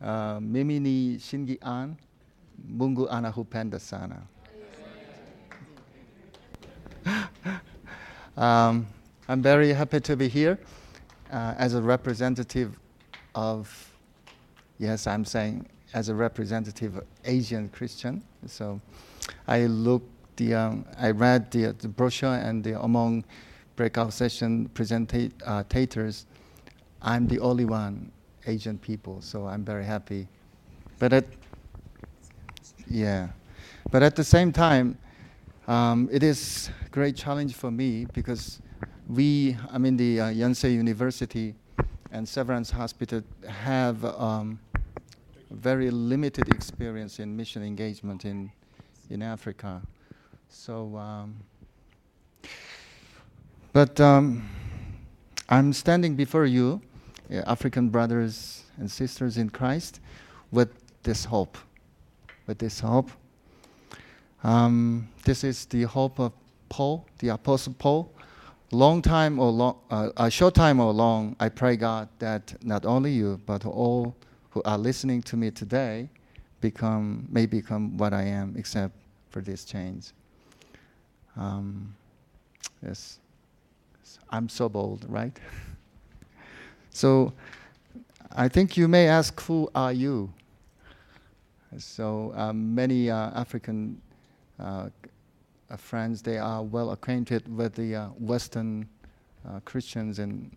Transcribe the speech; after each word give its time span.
uh, 0.00 0.40
Mungu 2.66 3.08
anahupenda 3.08 3.80
sana. 3.80 4.22
um, 8.36 8.86
I'm 9.28 9.42
very 9.42 9.72
happy 9.72 10.00
to 10.00 10.16
be 10.16 10.28
here 10.28 10.58
uh, 11.32 11.54
as 11.56 11.74
a 11.74 11.82
representative 11.82 12.78
of, 13.34 13.92
yes, 14.78 15.06
I'm 15.06 15.24
saying 15.24 15.66
as 15.94 16.08
a 16.08 16.14
representative 16.14 16.96
of 16.96 17.04
Asian 17.24 17.68
Christian. 17.68 18.22
So 18.46 18.80
I 19.46 19.66
looked 19.66 20.10
the, 20.36 20.54
um, 20.54 20.84
I 20.98 21.10
read 21.10 21.50
the, 21.50 21.72
the 21.72 21.88
brochure 21.88 22.34
and 22.34 22.62
the, 22.64 22.80
among 22.80 23.24
breakout 23.76 24.12
session 24.12 24.68
presentators, 24.74 26.24
I'm 27.00 27.28
the 27.28 27.38
only 27.38 27.64
one 27.64 28.10
Asian 28.48 28.78
people, 28.78 29.20
so 29.20 29.46
I'm 29.46 29.64
very 29.64 29.84
happy. 29.84 30.26
But 30.98 31.12
at, 31.12 31.24
yeah, 32.90 33.28
but 33.90 34.02
at 34.02 34.16
the 34.16 34.24
same 34.24 34.52
time, 34.52 34.98
um, 35.68 36.08
it 36.10 36.22
is 36.22 36.70
a 36.84 36.88
great 36.88 37.14
challenge 37.14 37.54
for 37.54 37.70
me 37.70 38.06
because 38.14 38.60
we, 39.08 39.56
I 39.70 39.78
mean, 39.78 39.96
the 39.96 40.20
uh, 40.20 40.24
Yonsei 40.26 40.74
University 40.74 41.54
and 42.10 42.26
Severance 42.26 42.70
Hospital 42.70 43.22
have 43.46 44.04
um, 44.04 44.58
very 45.50 45.90
limited 45.90 46.48
experience 46.54 47.18
in 47.18 47.36
mission 47.36 47.62
engagement 47.62 48.24
in, 48.24 48.50
in 49.10 49.22
Africa. 49.22 49.82
So, 50.48 50.96
um, 50.96 51.36
but 53.72 54.00
um, 54.00 54.48
I'm 55.48 55.72
standing 55.72 56.16
before 56.16 56.46
you, 56.46 56.80
African 57.30 57.88
brothers 57.88 58.64
and 58.78 58.90
sisters 58.90 59.36
in 59.36 59.50
Christ, 59.50 60.00
with 60.50 60.70
this 61.02 61.24
hope. 61.24 61.58
With 62.46 62.58
this 62.58 62.80
hope. 62.80 63.10
Um, 64.42 65.08
this 65.24 65.44
is 65.44 65.66
the 65.66 65.82
hope 65.82 66.18
of 66.18 66.32
Paul, 66.68 67.06
the 67.18 67.28
Apostle 67.28 67.74
Paul. 67.78 68.12
Long 68.70 69.00
time 69.00 69.38
or 69.38 69.50
long, 69.50 69.78
uh, 69.90 70.10
a 70.16 70.30
short 70.30 70.54
time 70.54 70.78
or 70.78 70.92
long, 70.92 71.34
I 71.40 71.48
pray 71.48 71.76
God 71.76 72.08
that 72.18 72.54
not 72.62 72.84
only 72.84 73.12
you, 73.12 73.40
but 73.46 73.64
all 73.64 74.14
who 74.50 74.62
are 74.64 74.76
listening 74.76 75.22
to 75.22 75.36
me 75.36 75.50
today 75.50 76.10
become 76.60 77.26
may 77.30 77.46
become 77.46 77.96
what 77.96 78.12
I 78.12 78.22
am, 78.22 78.54
except 78.58 78.94
for 79.30 79.40
this 79.40 79.64
change. 79.64 80.12
Um, 81.36 81.94
yes, 82.82 83.20
I'm 84.30 84.48
so 84.48 84.68
bold, 84.68 85.06
right? 85.08 85.38
so, 86.98 87.32
I 88.32 88.48
think 88.48 88.76
you 88.76 88.88
may 88.88 89.06
ask, 89.06 89.40
who 89.42 89.70
are 89.72 89.92
you? 89.92 90.32
So 91.76 92.32
um, 92.34 92.74
many 92.74 93.08
uh, 93.08 93.30
African 93.38 94.02
uh, 94.58 94.88
uh, 95.70 95.76
friends, 95.76 96.22
they 96.22 96.38
are 96.38 96.60
well 96.64 96.90
acquainted 96.90 97.46
with 97.56 97.76
the 97.76 97.94
uh, 97.94 98.06
Western 98.18 98.88
uh, 99.48 99.60
Christians 99.64 100.18
and 100.18 100.50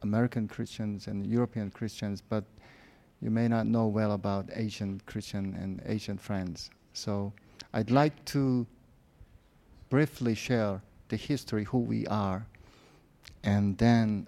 American 0.00 0.48
Christians 0.48 1.08
and 1.08 1.26
European 1.26 1.70
Christians, 1.70 2.22
but 2.26 2.44
you 3.20 3.30
may 3.30 3.46
not 3.46 3.66
know 3.66 3.86
well 3.86 4.12
about 4.12 4.48
Asian 4.54 4.98
Christian 5.04 5.54
and 5.60 5.82
Asian 5.84 6.16
friends. 6.16 6.70
So 6.94 7.34
I'd 7.74 7.90
like 7.90 8.24
to 8.32 8.66
briefly 9.90 10.34
share 10.34 10.80
the 11.10 11.16
history, 11.16 11.64
who 11.64 11.80
we 11.80 12.06
are, 12.06 12.46
and 13.44 13.76
then 13.76 14.26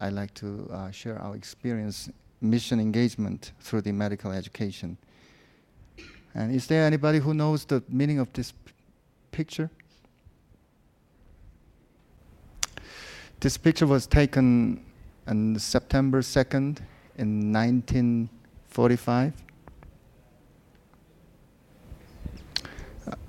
I'd 0.00 0.12
like 0.12 0.34
to 0.34 0.68
uh, 0.72 0.90
share 0.90 1.18
our 1.18 1.36
experience, 1.36 2.10
mission 2.40 2.80
engagement 2.80 3.52
through 3.60 3.82
the 3.82 3.92
medical 3.92 4.32
education. 4.32 4.96
And 6.34 6.54
is 6.54 6.66
there 6.66 6.84
anybody 6.84 7.18
who 7.20 7.32
knows 7.32 7.64
the 7.64 7.82
meaning 7.88 8.18
of 8.18 8.32
this 8.32 8.52
p- 8.52 8.72
picture? 9.30 9.70
This 13.40 13.56
picture 13.56 13.86
was 13.86 14.06
taken 14.06 14.84
on 15.28 15.58
September 15.58 16.22
2nd 16.22 16.80
in 17.16 17.52
1945. 17.52 19.32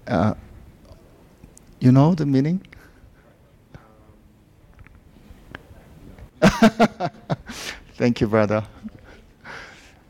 Uh, 0.07 0.33
you 1.79 1.91
know 1.91 2.15
the 2.15 2.25
meaning? 2.25 2.65
Thank 7.97 8.21
you, 8.21 8.27
brother. 8.27 8.63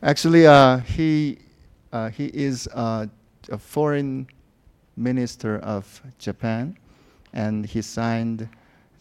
Actually, 0.02 0.46
uh, 0.46 0.78
he 0.78 1.38
uh, 1.92 2.08
he 2.10 2.26
is 2.26 2.68
uh, 2.72 3.06
a 3.50 3.58
foreign 3.58 4.26
minister 4.96 5.58
of 5.58 6.00
Japan, 6.18 6.76
and 7.32 7.66
he 7.66 7.82
signed 7.82 8.48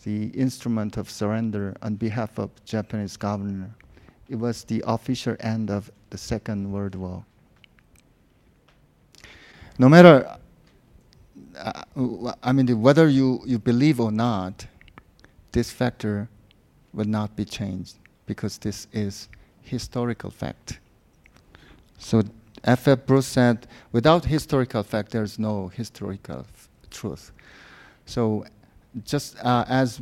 the 0.03 0.27
instrument 0.27 0.97
of 0.97 1.09
surrender 1.09 1.75
on 1.81 1.95
behalf 1.95 2.37
of 2.37 2.49
Japanese 2.65 3.17
governor. 3.17 3.73
It 4.29 4.35
was 4.35 4.63
the 4.63 4.83
official 4.85 5.35
end 5.39 5.69
of 5.69 5.91
the 6.09 6.17
Second 6.17 6.71
World 6.71 6.95
War. 6.95 7.23
No 9.77 9.89
matter, 9.89 10.37
uh, 11.57 11.83
I 12.43 12.51
mean, 12.51 12.81
whether 12.81 13.07
you, 13.07 13.41
you 13.45 13.59
believe 13.59 13.99
or 13.99 14.11
not, 14.11 14.67
this 15.51 15.71
factor 15.71 16.29
will 16.95 17.05
not 17.05 17.35
be 17.35 17.45
changed 17.45 17.97
because 18.25 18.57
this 18.57 18.87
is 18.93 19.29
historical 19.61 20.31
fact. 20.31 20.79
So 21.97 22.23
F. 22.63 22.87
F. 22.87 23.05
Bruce 23.05 23.27
said, 23.27 23.67
without 23.91 24.23
historical 24.25 24.81
fact, 24.83 25.11
there's 25.11 25.37
no 25.37 25.67
historical 25.67 26.39
f- 26.39 26.69
truth. 26.89 27.31
So 28.05 28.45
just 29.03 29.35
uh, 29.43 29.65
as 29.67 30.01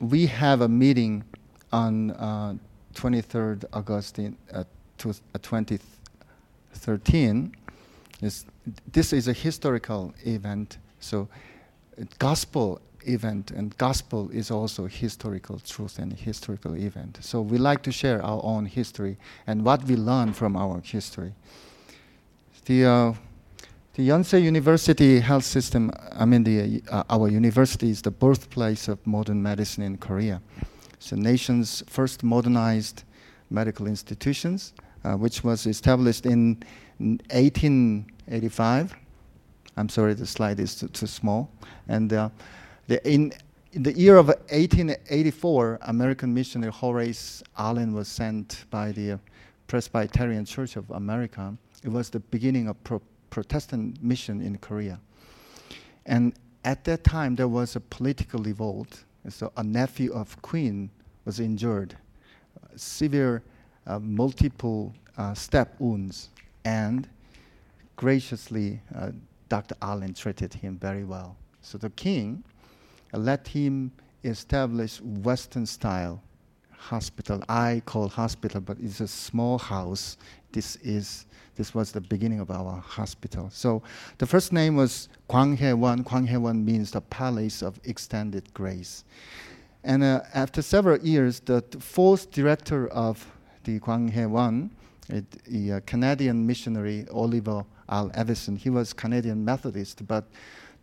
we 0.00 0.26
have 0.26 0.62
a 0.62 0.68
meeting 0.68 1.24
on 1.72 2.10
uh, 2.12 2.54
23rd 2.94 3.64
August 3.72 4.18
in, 4.18 4.36
uh, 4.52 4.64
to, 4.98 5.12
2013, 5.12 7.56
is, 8.22 8.44
this 8.92 9.12
is 9.12 9.26
a 9.28 9.32
historical 9.32 10.14
event. 10.24 10.78
So 11.00 11.28
gospel 12.18 12.80
event 13.06 13.50
and 13.50 13.76
gospel 13.78 14.30
is 14.30 14.50
also 14.50 14.86
historical 14.86 15.58
truth 15.58 15.98
and 15.98 16.12
historical 16.12 16.74
event. 16.76 17.18
So 17.20 17.40
we 17.40 17.58
like 17.58 17.82
to 17.82 17.92
share 17.92 18.22
our 18.22 18.40
own 18.44 18.66
history 18.66 19.16
and 19.46 19.64
what 19.64 19.84
we 19.84 19.96
learn 19.96 20.32
from 20.32 20.56
our 20.56 20.80
history. 20.80 21.32
The, 22.66 22.84
uh, 22.84 23.12
the 23.94 24.08
Yonsei 24.08 24.42
University 24.42 25.20
health 25.20 25.44
system, 25.44 25.92
I 26.12 26.24
mean, 26.24 26.44
the, 26.44 26.82
uh, 26.90 27.04
our 27.10 27.28
university 27.28 27.90
is 27.90 28.02
the 28.02 28.10
birthplace 28.10 28.88
of 28.88 29.06
modern 29.06 29.42
medicine 29.42 29.84
in 29.84 29.98
Korea. 29.98 30.40
It's 30.94 31.10
the 31.10 31.16
nation's 31.16 31.82
first 31.88 32.24
modernized 32.24 33.04
medical 33.50 33.86
institutions, 33.86 34.72
uh, 35.04 35.14
which 35.14 35.44
was 35.44 35.66
established 35.66 36.24
in 36.26 36.62
1885. 36.98 38.96
I'm 39.76 39.88
sorry, 39.88 40.14
the 40.14 40.26
slide 40.26 40.60
is 40.60 40.76
too, 40.76 40.88
too 40.88 41.06
small. 41.06 41.50
And 41.88 42.12
uh, 42.12 42.30
the, 42.86 43.06
in, 43.08 43.32
in 43.72 43.82
the 43.82 43.92
year 43.92 44.16
of 44.16 44.28
1884, 44.28 45.78
American 45.82 46.32
missionary 46.32 46.72
Horace 46.72 47.42
Allen 47.58 47.94
was 47.94 48.08
sent 48.08 48.64
by 48.70 48.92
the 48.92 49.18
Presbyterian 49.66 50.44
Church 50.44 50.76
of 50.76 50.90
America 50.90 51.56
it 51.84 51.92
was 51.92 52.08
the 52.08 52.20
beginning 52.20 52.66
of 52.66 52.82
pro- 52.82 53.02
Protestant 53.28 54.02
mission 54.02 54.40
in 54.40 54.56
Korea. 54.58 54.98
And 56.06 56.32
at 56.64 56.82
that 56.84 57.04
time, 57.04 57.36
there 57.36 57.48
was 57.48 57.76
a 57.76 57.80
political 57.80 58.42
revolt. 58.42 59.04
So 59.28 59.52
a 59.56 59.62
nephew 59.62 60.12
of 60.12 60.40
Queen 60.40 60.90
was 61.26 61.40
injured, 61.40 61.96
severe 62.74 63.42
uh, 63.86 63.98
multiple 63.98 64.94
uh, 65.18 65.34
stab 65.34 65.68
wounds, 65.78 66.30
and 66.64 67.06
graciously, 67.96 68.80
uh, 68.94 69.10
Dr. 69.48 69.74
Allen 69.82 70.14
treated 70.14 70.54
him 70.54 70.78
very 70.78 71.04
well. 71.04 71.36
So 71.60 71.76
the 71.76 71.90
king 71.90 72.44
let 73.16 73.48
him 73.48 73.92
establish 74.24 75.00
Western 75.00 75.66
style 75.66 76.22
hospital. 76.84 77.42
I 77.48 77.82
call 77.86 78.08
hospital, 78.08 78.60
but 78.60 78.76
it's 78.80 79.00
a 79.00 79.08
small 79.08 79.58
house. 79.58 80.16
This 80.52 80.76
is 80.76 81.26
this 81.56 81.72
was 81.72 81.92
the 81.92 82.00
beginning 82.00 82.40
of 82.40 82.50
our 82.50 82.80
hospital. 82.80 83.48
So 83.52 83.82
the 84.18 84.26
first 84.26 84.52
name 84.52 84.74
was 84.74 85.08
Gwanghye-won. 85.30 86.02
Gwanghye-won 86.02 86.64
means 86.64 86.90
the 86.90 87.00
Palace 87.00 87.62
of 87.62 87.78
Extended 87.84 88.52
Grace. 88.54 89.04
And 89.84 90.02
uh, 90.02 90.22
after 90.34 90.62
several 90.62 90.98
years, 90.98 91.38
the 91.40 91.62
fourth 91.78 92.32
director 92.32 92.88
of 92.88 93.24
the 93.62 93.78
Gwanghye-won, 93.78 94.70
the 95.08 95.72
uh, 95.72 95.80
Canadian 95.86 96.44
missionary 96.44 97.06
Oliver 97.12 97.64
Al 97.88 98.10
Avison. 98.14 98.56
he 98.56 98.70
was 98.70 98.92
Canadian 98.92 99.44
Methodist, 99.44 100.06
but 100.06 100.24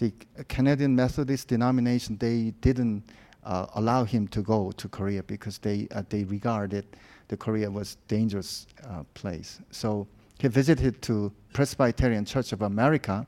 the 0.01 0.11
Canadian 0.45 0.95
Methodist 0.95 1.47
denomination, 1.47 2.17
they 2.17 2.55
didn't 2.61 3.03
uh, 3.43 3.67
allow 3.75 4.03
him 4.03 4.27
to 4.29 4.41
go 4.41 4.71
to 4.71 4.89
Korea 4.89 5.21
because 5.21 5.59
they, 5.59 5.87
uh, 5.91 6.01
they 6.09 6.23
regarded 6.23 6.85
the 7.27 7.37
Korea 7.37 7.69
was 7.69 7.97
dangerous 8.07 8.65
uh, 8.89 9.03
place. 9.13 9.59
So 9.69 10.07
he 10.39 10.47
visited 10.47 11.03
to 11.03 11.31
Presbyterian 11.53 12.25
Church 12.25 12.51
of 12.51 12.63
America, 12.63 13.27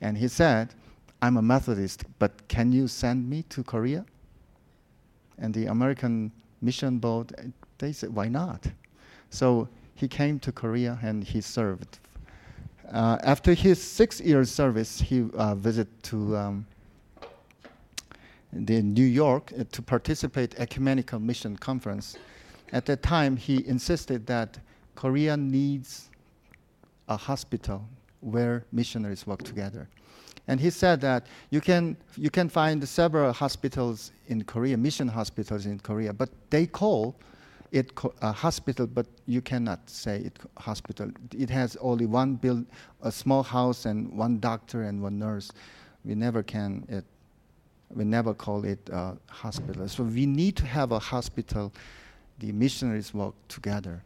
and 0.00 0.18
he 0.18 0.26
said, 0.26 0.74
"I'm 1.22 1.36
a 1.36 1.42
Methodist, 1.42 2.04
but 2.18 2.32
can 2.48 2.72
you 2.72 2.88
send 2.88 3.30
me 3.30 3.44
to 3.50 3.62
Korea?" 3.62 4.04
And 5.38 5.54
the 5.54 5.66
American 5.66 6.32
Mission 6.60 6.98
Board, 6.98 7.52
they 7.78 7.92
said, 7.92 8.10
"Why 8.12 8.26
not?" 8.26 8.66
So 9.30 9.68
he 9.94 10.08
came 10.08 10.40
to 10.40 10.50
Korea 10.50 10.98
and 11.00 11.22
he 11.22 11.40
served. 11.40 12.00
Uh, 12.92 13.16
after 13.22 13.54
his 13.54 13.82
six 13.82 14.20
years 14.20 14.50
service, 14.50 15.00
he 15.00 15.24
uh, 15.34 15.54
visited 15.54 16.02
to 16.02 16.36
um, 16.36 16.66
the 18.52 18.82
New 18.82 19.04
York 19.04 19.50
uh, 19.58 19.64
to 19.72 19.80
participate 19.80 20.54
ecumenical 20.58 21.18
mission 21.18 21.56
conference. 21.56 22.18
At 22.70 22.84
that 22.86 23.02
time, 23.02 23.36
he 23.36 23.66
insisted 23.66 24.26
that 24.26 24.58
Korea 24.94 25.38
needs 25.38 26.10
a 27.08 27.16
hospital 27.16 27.88
where 28.20 28.64
missionaries 28.72 29.26
work 29.26 29.42
together. 29.42 29.88
And 30.46 30.60
he 30.60 30.68
said 30.68 31.00
that 31.00 31.26
you 31.50 31.62
can, 31.62 31.96
you 32.16 32.28
can 32.28 32.50
find 32.50 32.86
several 32.86 33.32
hospitals 33.32 34.12
in 34.28 34.44
Korea, 34.44 34.76
mission 34.76 35.08
hospitals 35.08 35.64
in 35.64 35.78
Korea, 35.78 36.12
but 36.12 36.28
they 36.50 36.66
call 36.66 37.14
it 37.72 37.90
a 38.20 38.30
hospital, 38.30 38.86
but 38.86 39.06
you 39.26 39.40
cannot 39.40 39.88
say 39.88 40.18
it 40.18 40.38
hospital. 40.58 41.10
It 41.36 41.48
has 41.50 41.76
only 41.80 42.04
one 42.04 42.34
build, 42.34 42.66
a 43.02 43.10
small 43.10 43.42
house 43.42 43.86
and 43.86 44.12
one 44.16 44.38
doctor 44.38 44.82
and 44.82 45.02
one 45.02 45.18
nurse. 45.18 45.50
We 46.04 46.14
never 46.14 46.42
can 46.42 46.84
it, 46.88 47.04
we 47.90 48.04
never 48.04 48.34
call 48.34 48.64
it 48.64 48.78
a 48.92 49.16
hospital. 49.28 49.88
So 49.88 50.04
we 50.04 50.26
need 50.26 50.54
to 50.56 50.66
have 50.66 50.92
a 50.92 50.98
hospital. 50.98 51.72
The 52.40 52.52
missionaries 52.52 53.14
work 53.14 53.34
together. 53.48 54.04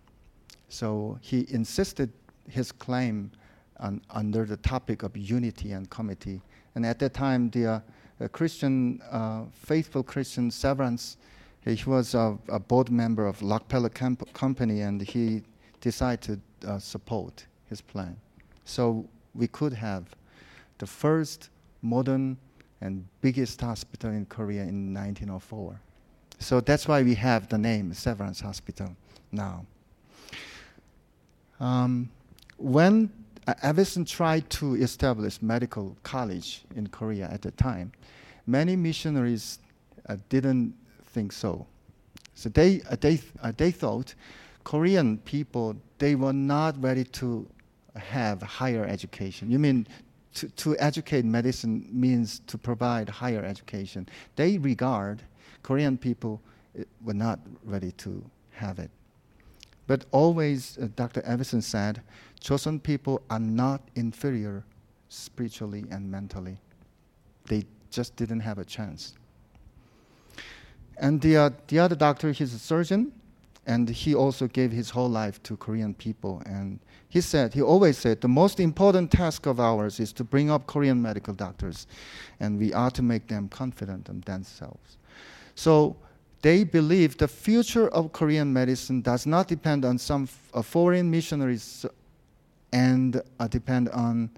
So 0.69 1.19
he 1.21 1.47
insisted 1.49 2.13
his 2.49 2.71
claim 2.71 3.33
on, 3.81 4.01
under 4.11 4.45
the 4.45 4.57
topic 4.59 5.03
of 5.03 5.17
unity 5.17 5.73
and 5.73 5.91
committee. 5.91 6.41
And 6.77 6.87
at 6.87 7.01
that 7.01 7.15
time, 7.15 7.51
the 7.51 7.83
uh, 8.21 8.29
Christian, 8.29 9.01
uh, 9.11 9.45
faithful 9.53 10.05
Christian 10.05 10.51
Severance 10.53 11.17
he 11.75 11.85
was 11.85 12.15
a, 12.15 12.39
a 12.49 12.61
board 12.61 12.91
member 12.91 13.27
of 13.27 13.43
Rockefeller 13.43 13.89
Camp- 13.89 14.33
Company, 14.33 14.83
and 14.83 15.03
he 15.03 15.43
decided 15.81 16.41
to 16.63 16.71
uh, 16.71 16.79
support 16.79 17.45
his 17.69 17.81
plan. 17.81 18.17
So 18.65 19.07
we 19.35 19.49
could 19.49 19.73
have 19.73 20.05
the 20.79 20.87
first 20.87 21.51
modern 21.83 22.37
and 22.81 23.05
biggest 23.21 23.61
hospital 23.61 24.11
in 24.11 24.27
Korea 24.27 24.63
in 24.63 24.95
1904. 24.95 25.81
So 26.39 26.61
that's 26.61 26.87
why 26.87 27.03
we 27.03 27.15
have 27.15 27.49
the 27.49 27.59
name 27.59 27.93
Severance 27.95 28.41
Hospital 28.41 28.95
now. 29.33 29.65
Um, 31.59 32.11
when 32.59 33.11
uh, 33.47 33.55
Avison 33.63 34.05
tried 34.05 34.49
to 34.51 34.75
establish 34.75 35.41
medical 35.41 35.97
college 36.03 36.65
in 36.75 36.87
Korea 36.89 37.29
at 37.33 37.43
the 37.43 37.51
time, 37.53 37.93
many 38.47 38.77
missionaries 38.77 39.59
uh, 40.09 40.17
didn't 40.29 40.75
think 41.17 41.33
so. 41.33 41.67
So 42.35 42.51
they, 42.51 42.83
uh, 42.91 42.97
they, 43.01 43.19
uh, 43.43 43.51
they 43.57 43.71
thought 43.71 44.15
Korean 44.65 45.17
people, 45.19 45.75
they 45.97 46.15
were 46.15 46.35
not 46.35 46.73
ready 46.83 47.05
to 47.21 47.49
have 47.95 48.43
higher 48.43 48.85
education. 48.85 49.51
You 49.51 49.59
mean 49.59 49.87
to, 50.35 50.49
to 50.51 50.77
educate 50.79 51.25
medicine 51.25 51.89
means 51.91 52.41
to 52.49 52.59
provide 52.59 53.09
higher 53.09 53.43
education. 53.43 54.07
They 54.35 54.59
regard 54.59 55.23
Korean 55.63 55.97
people 55.97 56.43
uh, 56.79 56.83
were 57.03 57.15
not 57.15 57.39
ready 57.65 57.93
to 57.93 58.23
have 58.51 58.79
it. 58.79 58.91
But 59.87 60.05
always, 60.11 60.77
uh, 60.77 60.89
Dr. 60.97 61.23
Avison 61.25 61.63
said, 61.63 62.03
Chosun 62.43 62.83
people 62.83 63.23
are 63.31 63.41
not 63.41 63.81
inferior 63.95 64.65
spiritually 65.09 65.87
and 65.91 66.11
mentally. 66.11 66.59
They 67.47 67.65
just 67.91 68.15
didn't 68.17 68.41
have 68.41 68.59
a 68.59 68.65
chance. 68.67 69.15
And 70.99 71.21
the, 71.21 71.37
uh, 71.37 71.51
the 71.69 71.79
other 71.79 71.95
doctor, 71.95 72.33
he's 72.33 72.55
a 72.55 72.59
surgeon, 72.59 73.13
and 73.67 73.89
he 73.89 74.15
also 74.15 74.47
gave 74.47 74.73
his 74.73 74.91
whole 74.91 75.09
life 75.09 75.43
to 75.43 75.57
Korean 75.57 75.93
people. 75.95 76.43
And 76.47 76.79
he 77.09 77.21
said, 77.21 77.53
he 77.53 77.63
always 77.63 77.99
said, 77.99 78.21
the 78.21 78.29
most 78.29 78.61
important 78.61 79.11
task 79.11 79.47
of 79.47 79.61
ours 79.61 80.01
is 80.01 80.13
to 80.15 80.25
bring 80.25 80.51
up 80.51 80.67
Korean 80.67 81.01
medical 81.03 81.35
doctors, 81.35 81.87
and 82.41 82.59
we 82.59 82.73
are 82.73 82.91
to 82.93 83.03
make 83.03 83.27
them 83.27 83.49
confident 83.49 84.09
in 84.09 84.21
themselves. 84.23 84.99
So 85.55 85.97
they 86.43 86.65
believe 86.65 87.17
the 87.19 87.29
future 87.29 87.89
of 87.89 88.13
Korean 88.13 88.53
medicine 88.53 89.01
does 89.03 89.27
not 89.27 89.49
depend 89.49 89.85
on 89.85 89.99
some 89.99 90.27
foreign 90.27 91.11
missionaries 91.11 91.85
and 92.73 93.21
uh, 93.41 93.49
depend 93.49 93.89
on, 93.91 94.31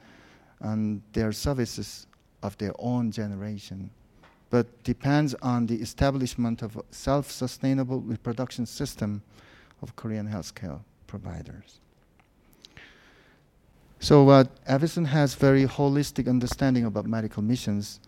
on 0.62 1.02
their 1.12 1.32
services 1.32 2.06
of 2.42 2.56
their 2.58 2.72
own 2.78 3.10
generation 3.10 3.90
but 4.50 4.66
depends 4.82 5.34
on 5.42 5.66
the 5.66 5.76
establishment 5.76 6.62
of 6.62 6.76
a 6.76 6.82
self-sustainable 6.90 8.00
reproduction 8.00 8.66
system 8.66 9.22
of 9.82 9.94
Korean 9.96 10.26
healthcare 10.26 10.80
providers. 11.06 11.80
So 14.00 14.28
uh, 14.28 14.44
Avison 14.66 15.04
has 15.06 15.34
very 15.34 15.64
holistic 15.64 16.28
understanding 16.28 16.84
about 16.84 17.06
medical 17.06 17.42
missions. 17.42 18.00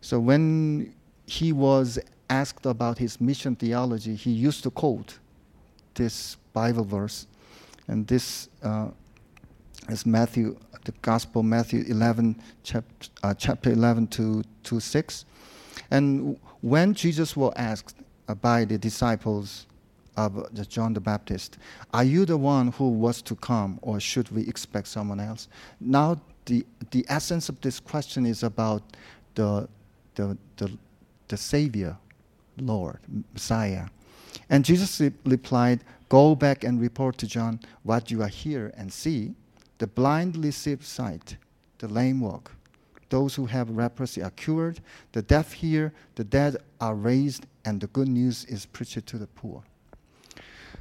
So 0.00 0.18
when 0.18 0.94
he 1.26 1.52
was 1.52 1.98
asked 2.28 2.66
about 2.66 2.98
his 2.98 3.20
mission 3.20 3.54
theology, 3.54 4.14
he 4.14 4.30
used 4.30 4.62
to 4.64 4.70
quote 4.70 5.18
this 5.94 6.36
Bible 6.52 6.84
verse, 6.84 7.26
and 7.86 8.06
this 8.06 8.48
uh, 8.62 8.88
is 9.88 10.04
Matthew, 10.04 10.56
the 10.84 10.92
Gospel 11.02 11.42
Matthew 11.42 11.84
11, 11.86 12.40
chap- 12.62 12.84
uh, 13.22 13.34
chapter 13.34 13.70
11 13.70 14.08
to, 14.08 14.42
to 14.64 14.80
6. 14.80 15.24
And 15.90 16.38
when 16.60 16.94
Jesus 16.94 17.36
was 17.36 17.52
asked 17.56 17.96
by 18.40 18.64
the 18.64 18.78
disciples 18.78 19.66
of 20.16 20.52
John 20.68 20.92
the 20.92 21.00
Baptist, 21.00 21.58
Are 21.94 22.04
you 22.04 22.24
the 22.24 22.36
one 22.36 22.72
who 22.72 22.88
was 22.90 23.22
to 23.22 23.36
come, 23.36 23.78
or 23.82 24.00
should 24.00 24.30
we 24.30 24.42
expect 24.46 24.88
someone 24.88 25.20
else? 25.20 25.48
Now, 25.80 26.20
the, 26.46 26.66
the 26.90 27.04
essence 27.08 27.48
of 27.48 27.60
this 27.60 27.78
question 27.78 28.26
is 28.26 28.42
about 28.42 28.82
the, 29.34 29.68
the, 30.14 30.36
the, 30.56 30.76
the 31.28 31.36
Savior, 31.36 31.96
Lord, 32.58 32.98
Messiah. 33.32 33.86
And 34.50 34.64
Jesus 34.64 35.00
replied, 35.24 35.84
Go 36.08 36.34
back 36.34 36.64
and 36.64 36.80
report 36.80 37.18
to 37.18 37.26
John 37.26 37.60
what 37.82 38.10
you 38.10 38.22
are 38.22 38.28
hear 38.28 38.72
and 38.76 38.92
see. 38.92 39.34
The 39.76 39.86
blind 39.86 40.42
receive 40.42 40.84
sight, 40.84 41.36
the 41.78 41.86
lame 41.86 42.20
walk, 42.20 42.50
those 43.08 43.34
who 43.34 43.46
have 43.46 43.70
leprosy 43.70 44.22
are 44.22 44.30
cured, 44.30 44.80
the 45.12 45.22
deaf 45.22 45.52
hear, 45.52 45.92
the 46.14 46.24
dead 46.24 46.56
are 46.80 46.94
raised, 46.94 47.46
and 47.64 47.80
the 47.80 47.86
good 47.88 48.08
news 48.08 48.44
is 48.46 48.66
preached 48.66 49.06
to 49.06 49.18
the 49.18 49.26
poor. 49.26 49.62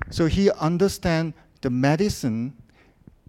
So 0.10 0.26
he 0.26 0.52
understands 0.52 1.36
the 1.62 1.70
medicine 1.70 2.54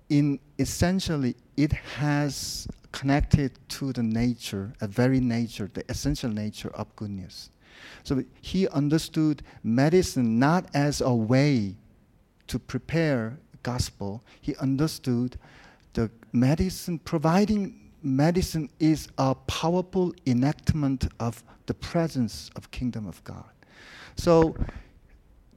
in 0.09 0.39
essentially 0.59 1.37
it 1.57 1.73
has 1.73 2.67
connected 2.93 3.53
to 3.69 3.93
the 3.93 4.03
nature, 4.03 4.73
a 4.81 4.87
very 4.87 5.21
nature, 5.21 5.71
the 5.73 5.85
essential 5.89 6.31
nature 6.31 6.71
of 6.75 6.95
good 6.97 7.11
news. 7.11 7.51
So 8.03 8.23
he 8.41 8.69
understood 8.69 9.43
medicine 9.63 10.39
not 10.39 10.67
as 10.75 11.01
a 11.01 11.15
way 11.15 11.77
to 12.49 12.59
prepare 12.59 13.39
gospel. 13.63 14.23
He 14.41 14.57
understood 14.57 15.37
the 15.93 16.11
medicine 16.33 16.99
providing 16.99 17.88
medicine 18.03 18.71
is 18.79 19.09
a 19.19 19.35
powerful 19.35 20.15
enactment 20.27 21.09
of 21.21 21.43
the 21.67 21.75
presence 21.75 22.51
of 22.57 22.71
kingdom 22.71 23.07
of 23.07 23.23
God. 23.25 23.45
So 24.17 24.57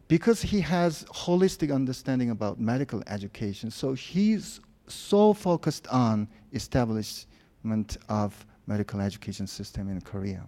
because 0.08 0.42
he 0.42 0.60
has 0.62 1.06
holistic 1.06 1.74
understanding 1.74 2.32
about 2.32 2.60
medical 2.60 3.02
education, 3.08 3.72
so 3.72 3.94
he's 3.94 4.60
so 4.88 5.34
focused 5.34 5.88
on 5.88 6.28
establishment 6.52 7.98
of 8.10 8.46
medical 8.68 9.00
education 9.00 9.48
system 9.48 9.90
in 9.90 10.02
Korea. 10.02 10.44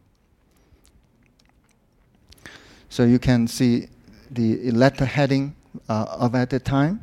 So 2.90 3.06
you 3.06 3.20
can 3.20 3.48
see 3.48 3.88
the 4.32 4.72
letter 4.72 5.06
heading 5.06 5.56
uh, 5.90 6.06
of 6.10 6.36
at 6.36 6.50
the 6.50 6.60
time. 6.60 7.02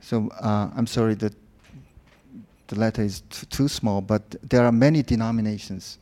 So 0.00 0.30
uh, 0.40 0.70
I'm 0.76 0.86
sorry 0.86 1.14
that 1.16 1.34
the 2.68 2.78
letter 2.78 3.02
is 3.02 3.22
too 3.50 3.68
small, 3.68 4.00
but 4.00 4.36
there 4.42 4.64
are 4.64 4.72
many 4.72 5.02
denominations. 5.02 5.98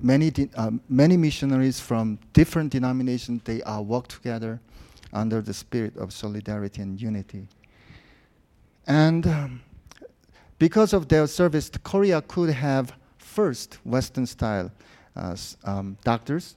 Many, 0.00 0.30
de- 0.30 0.50
uh, 0.56 0.72
many 0.88 1.16
missionaries 1.16 1.80
from 1.80 2.18
different 2.32 2.70
denominations, 2.70 3.42
they 3.44 3.62
are 3.62 3.82
work 3.82 4.08
together 4.08 4.60
under 5.12 5.40
the 5.40 5.54
spirit 5.54 5.96
of 5.96 6.12
solidarity 6.12 6.82
and 6.82 7.00
unity. 7.00 7.48
And 8.86 9.26
um, 9.26 9.62
because 10.58 10.92
of 10.92 11.08
their 11.08 11.26
service, 11.26 11.70
Korea 11.82 12.22
could 12.22 12.50
have 12.50 12.92
first 13.18 13.78
Western 13.84 14.26
style 14.26 14.70
uh, 15.16 15.36
um, 15.64 15.96
doctors 16.04 16.56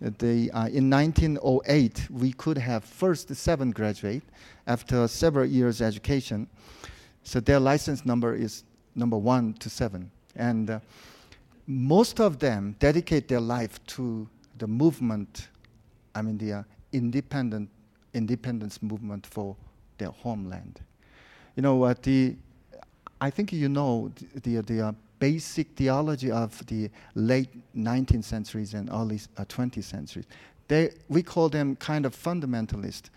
They, 0.00 0.50
uh, 0.50 0.68
in 0.68 0.88
1908, 0.88 2.08
we 2.10 2.32
could 2.32 2.56
have 2.56 2.84
first 2.84 3.34
seven 3.34 3.70
graduate 3.70 4.22
after 4.66 5.06
several 5.06 5.44
years 5.44 5.82
education. 5.82 6.48
So 7.22 7.40
their 7.40 7.60
license 7.60 8.04
number 8.04 8.34
is 8.34 8.64
number 8.94 9.16
one 9.16 9.54
to 9.54 9.70
seven. 9.70 10.10
And 10.36 10.70
uh, 10.70 10.80
most 11.66 12.20
of 12.20 12.38
them 12.38 12.76
dedicate 12.78 13.28
their 13.28 13.40
life 13.40 13.84
to 13.86 14.28
the 14.58 14.66
movement, 14.66 15.48
I 16.14 16.22
mean, 16.22 16.38
the 16.38 16.52
uh, 16.52 16.62
independent 16.92 17.68
independence 18.12 18.82
movement 18.82 19.26
for 19.26 19.56
their 19.98 20.10
homeland. 20.10 20.80
You 21.54 21.62
know 21.62 21.76
what? 21.76 22.02
The 22.02 22.36
I 23.20 23.30
think 23.30 23.52
you 23.52 23.68
know 23.68 24.10
the 24.34 24.40
the, 24.40 24.62
the 24.62 24.86
uh, 24.88 24.92
basic 25.18 25.68
theology 25.76 26.30
of 26.30 26.66
the 26.66 26.90
late 27.14 27.50
19th 27.76 28.24
centuries 28.24 28.74
and 28.74 28.88
early 28.90 29.20
uh, 29.36 29.44
20th 29.44 29.84
centuries. 29.84 30.24
They, 30.70 30.92
we 31.08 31.24
call 31.24 31.48
them 31.48 31.74
kind 31.74 32.06
of 32.06 32.14
fundamentalist. 32.14 33.10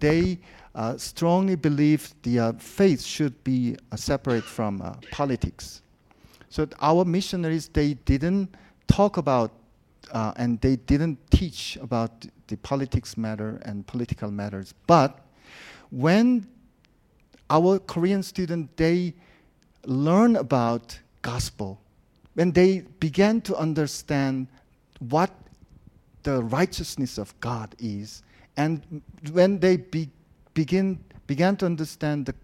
They 0.00 0.38
uh, 0.74 0.96
strongly 0.96 1.54
believe 1.54 2.14
the 2.22 2.38
uh, 2.40 2.52
faith 2.54 3.02
should 3.02 3.44
be 3.44 3.76
uh, 3.92 3.96
separate 3.96 4.42
from 4.42 4.80
uh, 4.80 4.94
politics. 5.10 5.82
So 6.48 6.66
our 6.80 7.04
missionaries, 7.04 7.68
they 7.68 7.92
didn't 8.06 8.54
talk 8.86 9.18
about 9.18 9.52
uh, 10.12 10.32
and 10.36 10.58
they 10.62 10.76
didn't 10.76 11.18
teach 11.30 11.76
about 11.82 12.24
the 12.46 12.56
politics 12.56 13.18
matter 13.18 13.60
and 13.66 13.86
political 13.86 14.30
matters. 14.30 14.72
But 14.86 15.20
when 15.90 16.48
our 17.50 17.80
Korean 17.80 18.22
students, 18.22 18.72
they 18.76 19.12
learn 19.84 20.36
about 20.36 20.98
gospel, 21.20 21.78
when 22.32 22.52
they 22.52 22.80
began 22.98 23.42
to 23.42 23.54
understand 23.56 24.46
what 25.00 25.30
the 26.24 26.42
righteousness 26.42 27.18
of 27.18 27.38
God 27.40 27.74
is, 27.78 28.22
and 28.56 29.02
when 29.32 29.60
they 29.60 29.76
be, 29.76 30.10
begin, 30.54 30.98
began 31.26 31.56
to 31.58 31.66
understand 31.66 32.26
the 32.26 32.34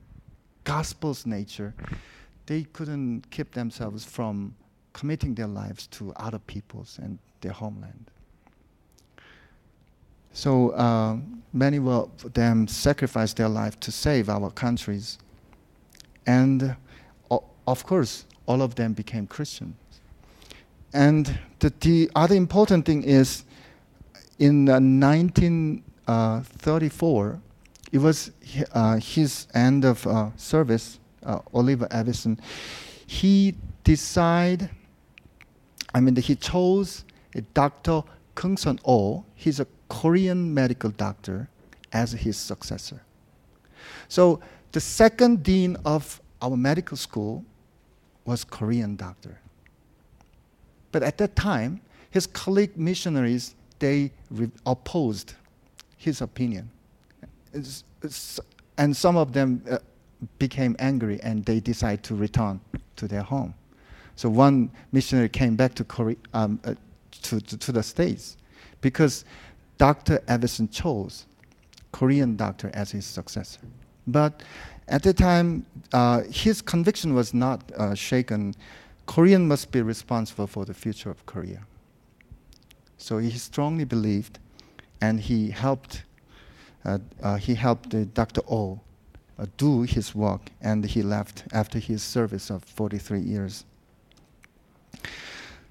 gospel's 0.65 1.27
nature, 1.27 1.75
they 2.47 2.65
couldn't 2.73 3.29
keep 3.31 3.53
themselves 3.53 4.05
from 4.05 4.55
committing 4.93 5.35
their 5.35 5.47
lives 5.47 5.87
to 5.89 6.13
other 6.17 6.39
peoples 6.39 6.99
and 7.03 7.19
their 7.41 7.53
homeland. 7.53 8.11
So 10.33 10.71
uh, 10.71 11.17
many 11.53 11.79
of 11.79 12.33
them 12.35 12.69
sacrificed 12.69 13.37
their 13.37 13.49
life 13.49 13.81
to 13.81 13.91
save 13.91 14.29
our 14.29 14.51
countries. 14.51 15.19
And 16.27 16.77
uh, 17.31 17.39
of 17.67 17.85
course, 17.85 18.27
all 18.47 18.63
of 18.63 18.75
them 18.75 18.93
became 18.93 19.27
Christians. 19.27 19.75
And 20.93 21.39
the, 21.61 21.73
the 21.81 22.11
other 22.15 22.35
important 22.35 22.85
thing 22.85 23.03
is 23.03 23.45
in 24.41 24.69
uh, 24.69 24.81
1934, 24.81 27.41
it 27.93 27.99
was 27.99 28.33
uh, 28.73 28.97
his 28.97 29.47
end 29.55 29.85
of 29.85 30.05
uh, 30.07 30.31
service, 30.37 30.99
uh, 31.23 31.41
Oliver 31.53 31.87
Avison. 31.91 32.41
He 33.07 33.55
decided, 33.85 34.71
I 35.95 36.01
mean, 36.01 36.17
he 36.17 36.35
chose 36.35 37.05
Dr. 37.55 38.03
Kung 38.35 38.57
Sun 38.57 38.81
Oh. 38.87 39.25
He's 39.35 39.61
a 39.61 39.67
Korean 39.89 40.55
medical 40.55 40.91
doctor 40.91 41.49
as 41.93 42.13
his 42.13 42.39
successor. 42.39 43.03
So 44.09 44.41
the 44.73 44.81
second 44.81 45.43
dean 45.43 45.77
of 45.85 46.23
our 46.41 46.57
medical 46.57 46.97
school 46.97 47.45
was 48.25 48.45
Korean 48.45 48.97
doctor. 48.97 49.39
But 50.93 51.03
at 51.03 51.19
that 51.19 51.37
time, 51.37 51.83
his 52.11 52.27
colleague 52.27 52.77
missionaries, 52.77 53.55
they 53.81 54.13
re- 54.31 54.51
opposed 54.65 55.35
his 55.97 56.21
opinion. 56.21 56.71
And 58.79 58.97
some 58.97 59.17
of 59.17 59.33
them 59.33 59.63
uh, 59.69 59.79
became 60.39 60.77
angry 60.79 61.21
and 61.23 61.45
they 61.45 61.61
decided 61.61 62.05
to 62.05 62.15
return 62.15 62.61
to 62.97 63.09
their 63.09 63.23
home. 63.23 63.55
So 64.17 64.29
one 64.29 64.71
missionary 64.93 65.29
came 65.29 65.57
back 65.57 65.75
to, 65.75 65.85
Korea, 65.85 66.17
um, 66.35 66.61
uh, 66.65 66.75
to, 67.23 67.41
to, 67.41 67.57
to, 67.57 67.73
the 67.73 67.83
States 67.83 68.37
because 68.81 69.25
Dr. 69.79 70.23
Avison 70.29 70.69
chose 70.69 71.27
Korean 71.93 72.37
doctor 72.37 72.71
as 72.75 72.91
his 72.91 73.07
successor. 73.07 73.61
But 74.07 74.43
at 74.89 75.03
the 75.03 75.15
time, 75.15 75.65
uh, 75.93 76.23
his 76.31 76.61
conviction 76.63 77.15
was 77.15 77.33
not 77.33 77.63
uh, 77.77 77.95
shaken. 77.95 78.55
Korean 79.07 79.49
must 79.49 79.71
be 79.71 79.83
responsible 79.83 80.47
for 80.47 80.65
the 80.65 80.75
future 80.75 81.11
of 81.11 81.25
Korea. 81.27 81.63
So 83.01 83.19
he 83.19 83.31
strongly 83.31 83.85
believed, 83.85 84.39
and 85.01 85.19
he 85.19 85.51
helped. 85.51 86.05
Uh, 86.85 86.99
uh 87.23 87.37
he 87.37 87.55
helped 87.55 87.91
Dr. 88.15 88.43
O 88.49 88.81
uh, 89.39 89.47
do 89.57 89.83
his 89.83 90.15
work, 90.15 90.51
and 90.61 90.85
he 90.85 91.03
left 91.03 91.45
after 91.53 91.79
his 91.79 92.03
service 92.03 92.51
of 92.51 92.63
43 92.63 93.21
years. 93.21 93.65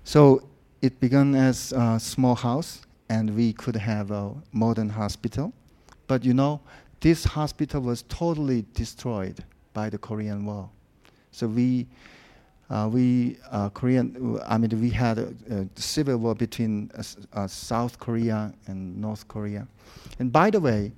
So 0.04 0.42
it 0.82 1.00
began 1.00 1.36
as 1.36 1.72
a 1.72 2.00
small 2.00 2.36
house, 2.36 2.82
and 3.10 3.36
we 3.36 3.54
could 3.54 3.76
have 3.76 4.10
a 4.10 4.34
modern 4.52 4.90
hospital. 4.90 5.54
But 6.08 6.26
you 6.26 6.34
know, 6.34 6.62
this 7.00 7.24
hospital 7.24 7.82
was 7.82 8.02
totally 8.10 8.66
destroyed 8.74 9.44
by 9.74 9.90
the 9.90 10.00
Korean 10.00 10.46
War. 10.46 10.70
So 11.32 11.48
we, 11.48 11.86
we 12.92 13.38
uh, 13.52 13.70
Korean, 13.70 14.40
I 14.48 14.58
mean, 14.58 14.80
we 14.80 14.90
had 14.90 15.18
a, 15.18 15.34
a 15.50 15.68
civil 15.76 16.18
war 16.18 16.36
between 16.36 16.92
uh, 16.96 17.04
uh 17.34 17.48
South 17.48 18.00
Korea 18.00 18.54
and 18.68 18.96
North 19.02 19.28
Korea. 19.28 19.68
And 20.20 20.32
by 20.32 20.52
the 20.52 20.60
way, 20.60 20.92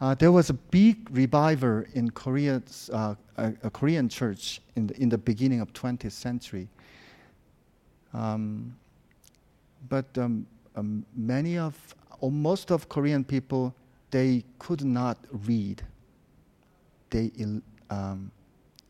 uh, 0.00 0.14
there 0.14 0.32
was 0.32 0.50
a 0.50 0.54
big 0.54 1.08
revival 1.10 1.84
in 1.94 2.10
Korea, 2.10 2.62
uh, 2.92 3.14
a, 3.36 3.52
a, 3.62 3.70
Korean 3.70 4.08
church 4.08 4.60
in 4.74 4.88
the, 4.88 5.00
in 5.00 5.08
the 5.08 5.16
beginning 5.16 5.60
of 5.60 5.72
20th 5.72 6.12
century. 6.12 6.68
Um, 8.12 8.76
but 9.88 10.06
um, 10.18 10.46
um, 10.74 11.06
many 11.14 11.56
of, 11.56 11.74
or 12.20 12.30
most 12.30 12.70
of 12.70 12.88
Korean 12.88 13.24
people 13.24 13.74
they 14.10 14.44
could 14.58 14.84
not 14.84 15.18
read. 15.46 15.82
They, 17.10 17.30
um, 17.90 18.30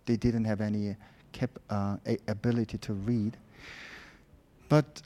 they 0.07 0.17
didn't 0.17 0.45
have 0.45 0.61
any 0.61 0.97
cap- 1.33 1.59
uh, 1.69 1.97
ability 2.29 2.79
to 2.79 2.93
read. 2.95 3.37
But, 4.69 5.03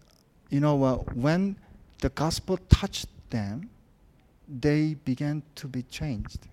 you 0.51 0.61
know, 0.61 0.83
uh, 0.83 0.97
when 1.15 1.57
the 2.01 2.11
gospel 2.11 2.59
touched 2.69 3.09
them, 3.31 3.69
they 4.49 4.95
began 5.05 5.43
to 5.57 5.69
be 5.69 5.83
changed. 5.85 6.49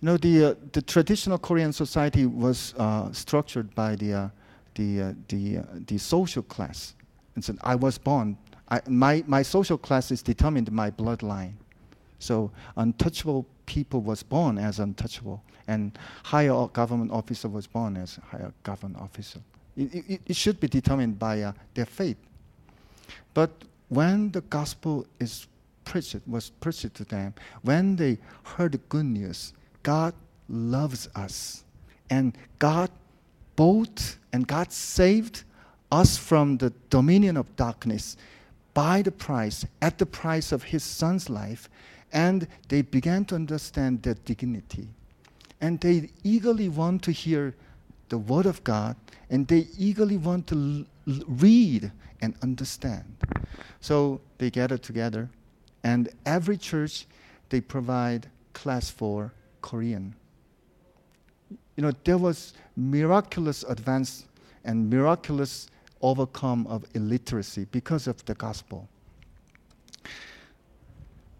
You 0.00 0.06
know, 0.06 0.16
the, 0.16 0.44
uh, 0.44 0.54
the 0.72 0.82
traditional 0.82 1.38
Korean 1.38 1.72
society 1.72 2.26
was 2.26 2.74
uh, 2.78 3.12
structured 3.12 3.74
by 3.74 3.96
the, 3.96 4.14
uh, 4.14 4.28
the, 4.74 5.02
uh, 5.02 5.12
the, 5.28 5.58
uh, 5.58 5.62
the 5.86 5.98
social 5.98 6.42
class. 6.42 6.94
And 7.34 7.44
so 7.44 7.54
I 7.62 7.74
was 7.74 7.98
born, 7.98 8.36
I, 8.68 8.80
my, 8.88 9.24
my 9.26 9.42
social 9.42 9.76
class 9.76 10.10
is 10.10 10.22
determined 10.22 10.74
by 10.74 10.90
bloodline. 10.90 11.52
So 12.18 12.50
untouchable 12.76 13.46
people 13.70 14.00
was 14.00 14.24
born 14.24 14.58
as 14.58 14.80
untouchable, 14.80 15.40
and 15.68 15.96
higher 16.24 16.66
government 16.72 17.12
officer 17.12 17.48
was 17.48 17.68
born 17.68 17.96
as 17.96 18.18
higher 18.30 18.52
government 18.64 19.00
officer. 19.00 19.38
It, 19.76 19.94
it, 19.94 20.20
it 20.26 20.36
should 20.36 20.58
be 20.58 20.66
determined 20.66 21.20
by 21.20 21.42
uh, 21.42 21.52
their 21.74 21.86
faith. 21.86 22.16
But 23.32 23.50
when 23.88 24.32
the 24.32 24.40
gospel 24.40 25.06
is 25.20 25.46
preached, 25.84 26.16
was 26.26 26.50
preached 26.50 26.92
to 26.94 27.04
them, 27.04 27.32
when 27.62 27.94
they 27.94 28.18
heard 28.42 28.72
the 28.72 28.78
good 28.78 29.06
news, 29.06 29.52
God 29.84 30.14
loves 30.48 31.08
us, 31.14 31.62
and 32.10 32.36
God 32.58 32.90
bought 33.54 34.16
and 34.32 34.48
God 34.48 34.72
saved 34.72 35.44
us 35.92 36.16
from 36.16 36.56
the 36.56 36.72
dominion 36.88 37.36
of 37.36 37.46
darkness 37.54 38.16
by 38.74 39.02
the 39.02 39.12
price, 39.12 39.64
at 39.80 39.98
the 39.98 40.06
price 40.06 40.50
of 40.50 40.64
His 40.64 40.82
Son's 40.82 41.30
life, 41.30 41.68
and 42.12 42.46
they 42.68 42.82
began 42.82 43.24
to 43.26 43.34
understand 43.34 44.02
their 44.02 44.14
dignity. 44.14 44.88
And 45.60 45.80
they 45.80 46.10
eagerly 46.24 46.68
want 46.68 47.02
to 47.04 47.12
hear 47.12 47.54
the 48.08 48.18
Word 48.18 48.46
of 48.46 48.62
God, 48.64 48.96
and 49.28 49.46
they 49.46 49.68
eagerly 49.78 50.16
want 50.16 50.46
to 50.48 50.86
l- 51.06 51.22
read 51.28 51.92
and 52.20 52.34
understand. 52.42 53.04
So 53.80 54.20
they 54.38 54.50
gather 54.50 54.78
together, 54.78 55.28
and 55.84 56.08
every 56.26 56.56
church 56.56 57.06
they 57.48 57.60
provide 57.60 58.28
class 58.52 58.90
for 58.90 59.32
Korean. 59.62 60.14
You 61.76 61.84
know, 61.84 61.92
there 62.04 62.18
was 62.18 62.54
miraculous 62.76 63.62
advance 63.64 64.26
and 64.64 64.90
miraculous 64.90 65.68
overcome 66.02 66.66
of 66.66 66.84
illiteracy 66.94 67.66
because 67.70 68.06
of 68.06 68.24
the 68.24 68.34
gospel. 68.34 68.88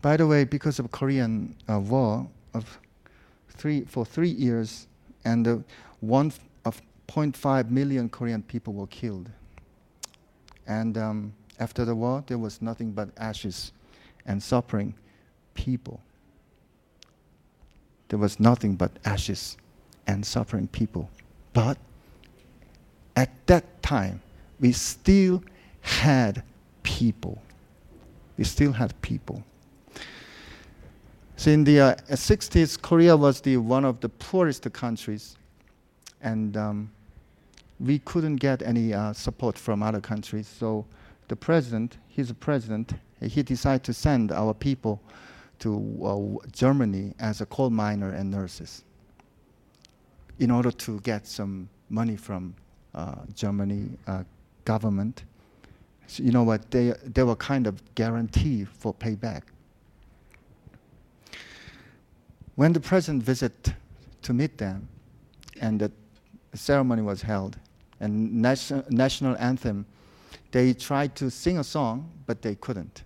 By 0.02 0.16
the 0.16 0.26
way, 0.26 0.44
because 0.44 0.78
of 0.78 0.90
Korean 0.90 1.54
uh, 1.68 1.78
war 1.78 2.26
of 2.54 2.78
three, 3.50 3.82
for 3.82 4.04
three 4.04 4.30
years, 4.30 4.86
and 5.24 5.46
uh, 5.46 5.56
one 6.00 6.32
of 6.64 6.80
0.5 7.08 7.70
million 7.70 8.08
Korean 8.08 8.42
people 8.42 8.72
were 8.72 8.86
killed. 8.86 9.28
And 10.66 10.96
um, 10.96 11.32
After 11.60 11.84
the 11.84 11.94
war, 11.94 12.24
there 12.26 12.38
was 12.38 12.62
nothing 12.62 12.90
but 12.92 13.10
ashes 13.18 13.72
and 14.24 14.42
suffering 14.42 14.94
people. 15.52 16.00
There 18.08 18.18
was 18.18 18.40
nothing 18.40 18.76
but 18.76 18.90
ashes 19.04 19.58
and 20.06 20.24
suffering 20.24 20.68
people. 20.68 21.10
But 21.52 21.76
at 23.14 23.30
that 23.46 23.82
time, 23.82 24.22
we 24.58 24.72
still 24.72 25.44
had 25.82 26.42
people. 26.82 27.42
We 28.38 28.44
still 28.44 28.72
had 28.72 29.00
people. 29.02 29.44
So 31.40 31.50
in 31.50 31.64
the 31.64 31.80
uh, 31.80 31.94
60s, 32.10 32.82
Korea 32.82 33.16
was 33.16 33.40
the 33.40 33.56
one 33.56 33.86
of 33.86 34.00
the 34.00 34.10
poorest 34.10 34.70
countries, 34.74 35.38
and 36.20 36.54
um, 36.54 36.90
we 37.78 38.00
couldn't 38.00 38.36
get 38.36 38.60
any 38.60 38.92
uh, 38.92 39.14
support 39.14 39.56
from 39.56 39.82
other 39.82 40.02
countries. 40.02 40.46
So 40.46 40.84
the 41.28 41.36
president, 41.36 41.96
he's 42.08 42.28
a 42.28 42.34
president, 42.34 42.92
he 43.22 43.42
decided 43.42 43.84
to 43.84 43.94
send 43.94 44.32
our 44.32 44.52
people 44.52 45.00
to 45.60 46.42
uh, 46.42 46.46
Germany 46.52 47.14
as 47.18 47.40
a 47.40 47.46
coal 47.46 47.70
miner 47.70 48.10
and 48.10 48.30
nurses 48.30 48.84
in 50.40 50.50
order 50.50 50.70
to 50.70 51.00
get 51.00 51.26
some 51.26 51.70
money 51.88 52.16
from 52.16 52.54
uh, 52.94 53.14
Germany 53.34 53.88
uh, 54.06 54.24
government. 54.66 55.24
So 56.06 56.22
you 56.22 56.32
know 56.32 56.42
what? 56.42 56.70
They, 56.70 56.92
they 57.02 57.22
were 57.22 57.36
kind 57.36 57.66
of 57.66 57.82
guarantee 57.94 58.66
for 58.66 58.92
payback. 58.92 59.44
When 62.60 62.74
the 62.74 62.80
president 62.80 63.22
visited 63.22 63.74
to 64.20 64.34
meet 64.34 64.58
them, 64.58 64.86
and 65.62 65.80
the 65.80 65.90
ceremony 66.52 67.00
was 67.00 67.22
held, 67.22 67.56
and 68.00 68.42
nation, 68.42 68.84
national 68.90 69.34
anthem, 69.38 69.86
they 70.50 70.74
tried 70.74 71.16
to 71.16 71.30
sing 71.30 71.56
a 71.56 71.64
song, 71.64 72.12
but 72.26 72.42
they 72.42 72.56
couldn't. 72.56 73.04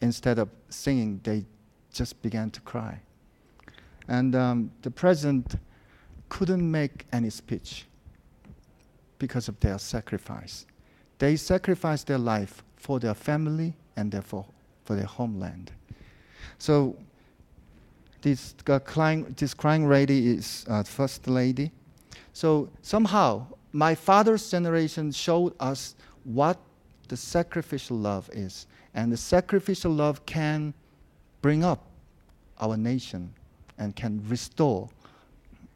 Instead 0.00 0.40
of 0.40 0.48
singing, 0.68 1.20
they 1.22 1.44
just 1.92 2.20
began 2.22 2.50
to 2.50 2.60
cry. 2.62 3.00
And 4.08 4.34
um, 4.34 4.72
the 4.82 4.90
president 4.90 5.54
couldn't 6.28 6.68
make 6.68 7.06
any 7.12 7.30
speech 7.30 7.86
because 9.20 9.46
of 9.46 9.60
their 9.60 9.78
sacrifice. 9.78 10.66
They 11.20 11.36
sacrificed 11.36 12.08
their 12.08 12.18
life 12.18 12.64
for 12.74 12.98
their 12.98 13.14
family 13.14 13.74
and 13.96 14.10
therefore 14.10 14.46
for 14.84 14.96
their 14.96 15.06
homeland. 15.06 15.70
So 16.58 16.96
this, 18.24 18.54
uh, 18.68 18.78
crying, 18.78 19.34
this 19.36 19.52
crying 19.52 19.86
lady 19.86 20.28
is 20.28 20.64
uh, 20.68 20.82
first 20.82 21.28
lady. 21.28 21.70
So 22.32 22.70
somehow 22.80 23.46
my 23.72 23.94
father's 23.94 24.50
generation 24.50 25.12
showed 25.12 25.54
us 25.60 25.94
what 26.24 26.58
the 27.08 27.18
sacrificial 27.18 27.98
love 27.98 28.30
is. 28.32 28.66
And 28.94 29.12
the 29.12 29.16
sacrificial 29.18 29.92
love 29.92 30.24
can 30.24 30.72
bring 31.42 31.64
up 31.64 31.84
our 32.58 32.78
nation 32.78 33.34
and 33.76 33.94
can 33.94 34.24
restore 34.26 34.88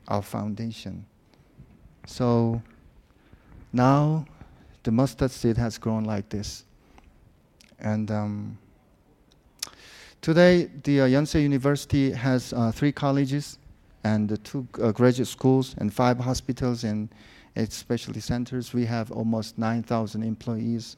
our 0.09 0.23
foundation. 0.23 1.05
So 2.07 2.63
now 3.75 4.25
the 4.85 4.91
mustard 4.91 5.33
seed 5.33 5.59
has 5.59 5.77
grown 5.77 6.05
like 6.05 6.31
this. 6.31 6.65
And 7.79 8.11
um, 8.11 8.59
today, 10.21 10.71
the 10.85 11.03
uh, 11.03 11.07
Yonsei 11.07 11.43
University 11.43 12.11
has 12.11 12.53
uh, 12.53 12.73
three 12.73 12.93
colleges 12.93 13.59
and 14.05 14.43
two 14.45 14.67
uh, 14.81 14.93
graduate 14.93 15.29
schools 15.29 15.75
and 15.79 15.93
five 15.93 16.19
hospitals 16.19 16.85
and 16.85 17.09
eight 17.57 17.73
specialty 17.73 18.21
centers. 18.21 18.73
We 18.73 18.85
have 18.87 19.11
almost 19.11 19.59
9,000 19.59 20.23
employees. 20.23 20.97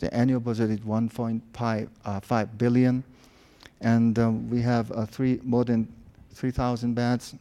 The 0.00 0.12
annual 0.12 0.40
budget 0.40 0.70
is 0.70 0.80
1.5 0.80 1.88
uh, 2.04 2.44
billion, 2.56 3.04
and 3.80 4.18
um, 4.18 4.50
we 4.50 4.60
have 4.62 4.90
uh, 4.92 5.06
three 5.06 5.40
more 5.44 5.64
than 5.64 5.86
3,000 6.34 6.94
beds. 6.94 7.34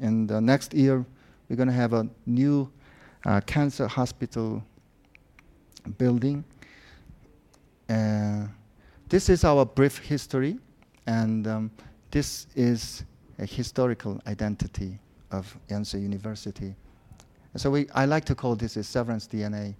And 0.00 0.30
uh, 0.30 0.40
next 0.40 0.74
year, 0.74 1.04
we're 1.48 1.56
going 1.56 1.68
to 1.68 1.74
have 1.74 1.92
a 1.92 2.06
new 2.26 2.70
uh, 3.24 3.40
cancer 3.40 3.86
hospital 3.86 4.62
building. 5.98 6.44
Uh, 7.88 8.46
this 9.12 9.28
is 9.28 9.44
our 9.44 9.66
brief 9.66 9.98
history, 9.98 10.58
and 11.06 11.46
um, 11.46 11.70
this 12.10 12.46
is 12.56 13.04
a 13.38 13.44
historical 13.44 14.18
identity 14.26 14.98
of 15.30 15.54
Yonsei 15.68 16.00
University. 16.00 16.74
So 17.56 17.72
we, 17.72 17.90
I 17.94 18.06
like 18.06 18.24
to 18.24 18.34
call 18.34 18.56
this 18.56 18.78
a 18.78 18.82
severance 18.82 19.28
DNA. 19.28 19.74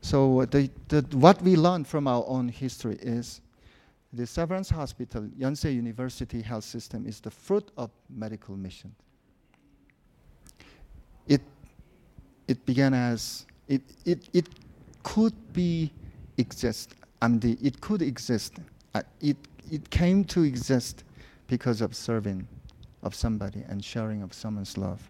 So 0.00 0.44
the, 0.46 0.68
the, 0.88 1.02
what 1.16 1.40
we 1.42 1.54
learned 1.54 1.86
from 1.86 2.08
our 2.08 2.24
own 2.26 2.48
history 2.48 2.96
is 3.00 3.40
the 4.12 4.26
Severance 4.26 4.68
Hospital, 4.68 5.22
Yonsei 5.38 5.72
University 5.72 6.42
Health 6.42 6.64
System 6.64 7.06
is 7.06 7.20
the 7.20 7.30
fruit 7.30 7.70
of 7.76 7.92
medical 8.10 8.56
mission. 8.56 8.92
It, 11.28 11.42
it 12.48 12.66
began 12.66 12.94
as, 12.94 13.46
it, 13.68 13.82
it, 14.04 14.28
it 14.32 14.48
could 15.04 15.34
be 15.52 15.92
exist, 16.36 16.96
The, 17.28 17.56
it 17.62 17.80
could 17.80 18.02
exist. 18.02 18.54
Uh, 18.94 19.02
it, 19.20 19.36
it 19.70 19.88
came 19.90 20.24
to 20.24 20.42
exist 20.42 21.04
because 21.46 21.80
of 21.80 21.94
serving 21.94 22.48
of 23.02 23.14
somebody 23.14 23.62
and 23.68 23.84
sharing 23.84 24.22
of 24.22 24.32
someone's 24.32 24.76
love. 24.76 25.00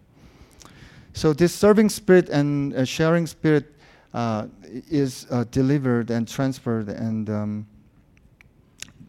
So 1.13 1.33
this 1.33 1.53
serving 1.53 1.89
spirit 1.89 2.29
and 2.29 2.75
uh, 2.75 2.85
sharing 2.85 3.27
spirit 3.27 3.73
uh, 4.13 4.47
is 4.89 5.27
uh, 5.29 5.45
delivered 5.51 6.11
and 6.11 6.27
transferred 6.27 6.89
and 6.89 7.29
um, 7.29 7.67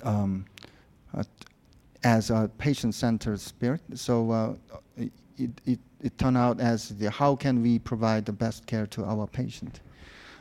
um, 0.02 0.44
uh, 1.16 1.24
as 2.04 2.30
a 2.30 2.50
patient-centered 2.58 3.40
spirit. 3.40 3.80
So 3.94 4.30
uh, 4.30 4.54
it, 4.96 5.50
it, 5.66 5.78
it 6.00 6.18
turned 6.18 6.36
out 6.36 6.60
as 6.60 6.90
the 6.90 7.10
how 7.10 7.36
can 7.36 7.62
we 7.62 7.78
provide 7.78 8.24
the 8.26 8.32
best 8.32 8.66
care 8.66 8.86
to 8.88 9.04
our 9.04 9.26
patient. 9.26 9.80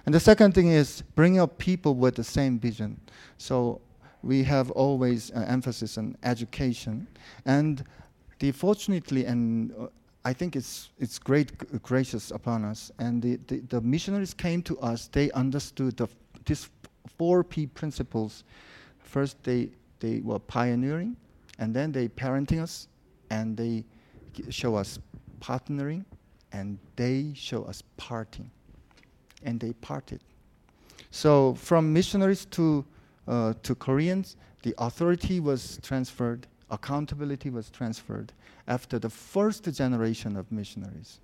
And 0.05 0.13
the 0.13 0.19
second 0.19 0.53
thing 0.53 0.67
is 0.67 1.01
bring 1.15 1.39
up 1.39 1.57
people 1.57 1.95
with 1.95 2.15
the 2.15 2.23
same 2.23 2.59
vision. 2.59 2.99
So 3.37 3.79
we 4.21 4.43
have 4.43 4.71
always 4.71 5.31
uh, 5.31 5.45
emphasis 5.47 5.97
on 5.97 6.17
education. 6.23 7.07
And 7.45 7.83
the 8.39 8.51
fortunately 8.51 9.25
and 9.25 9.73
I 10.25 10.33
think 10.33 10.55
it's, 10.55 10.89
it's 10.99 11.19
great, 11.19 11.81
gracious 11.81 12.31
upon 12.31 12.63
us. 12.63 12.91
And 12.99 13.21
the, 13.21 13.39
the, 13.47 13.59
the 13.59 13.81
missionaries 13.81 14.33
came 14.33 14.61
to 14.63 14.79
us, 14.79 15.09
they 15.11 15.29
understood 15.31 15.97
the, 15.97 16.07
these 16.45 16.69
four 17.17 17.43
P 17.43 17.67
principles. 17.67 18.43
First, 18.99 19.43
they, 19.43 19.69
they 19.99 20.21
were 20.21 20.39
pioneering, 20.39 21.17
and 21.59 21.73
then 21.73 21.91
they 21.91 22.07
parenting 22.07 22.61
us, 22.61 22.87
and 23.29 23.55
they 23.57 23.83
show 24.49 24.75
us 24.75 24.97
partnering, 25.39 26.05
and 26.53 26.79
they 26.95 27.33
show 27.35 27.63
us 27.63 27.83
parting. 27.97 28.49
And 29.43 29.59
they 29.59 29.73
parted. 29.73 30.21
So 31.11 31.53
from 31.55 31.93
missionaries 31.93 32.45
to, 32.45 32.85
uh, 33.27 33.53
to 33.63 33.75
Koreans, 33.75 34.35
the 34.63 34.73
authority 34.77 35.39
was 35.39 35.79
transferred, 35.83 36.47
accountability 36.71 37.49
was 37.49 37.69
transferred 37.69 38.31
after 38.67 38.97
the 38.97 39.09
first 39.09 39.71
generation 39.73 40.37
of 40.37 40.51
missionaries. 40.51 41.19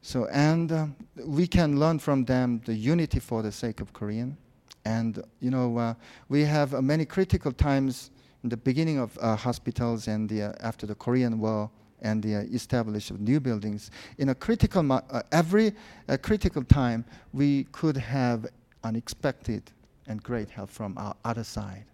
So, 0.00 0.26
and 0.32 0.72
uh, 0.72 0.86
we 1.24 1.46
can 1.46 1.78
learn 1.78 1.98
from 1.98 2.24
them 2.24 2.60
the 2.64 2.74
unity 2.74 3.20
for 3.20 3.42
the 3.42 3.52
sake 3.52 3.80
of 3.80 3.92
Korean. 3.92 4.36
And, 4.84 5.22
you 5.40 5.50
know, 5.50 5.76
uh, 5.78 5.94
we 6.28 6.42
have 6.42 6.74
uh, 6.74 6.82
many 6.82 7.04
critical 7.04 7.52
times 7.52 8.10
in 8.42 8.48
the 8.48 8.56
beginning 8.56 8.98
of 8.98 9.16
uh, 9.20 9.36
hospitals 9.36 10.08
and 10.08 10.28
the, 10.28 10.42
uh, 10.42 10.52
after 10.60 10.86
the 10.86 10.96
Korean 10.96 11.38
War 11.38 11.70
and 12.02 12.22
the 12.22 12.36
uh, 12.36 12.40
establishment 12.52 13.20
of 13.20 13.28
new 13.28 13.40
buildings. 13.40 13.90
In 14.18 14.28
a 14.28 14.34
critical, 14.34 15.00
every 15.30 15.72
critical 16.20 16.64
time, 16.64 17.04
we 17.32 17.64
could 17.72 17.96
have 17.96 18.46
unexpected 18.84 19.70
and 20.06 20.22
great 20.22 20.50
help 20.50 20.70
from 20.70 20.98
our 20.98 21.14
other 21.24 21.44
side. 21.44 21.84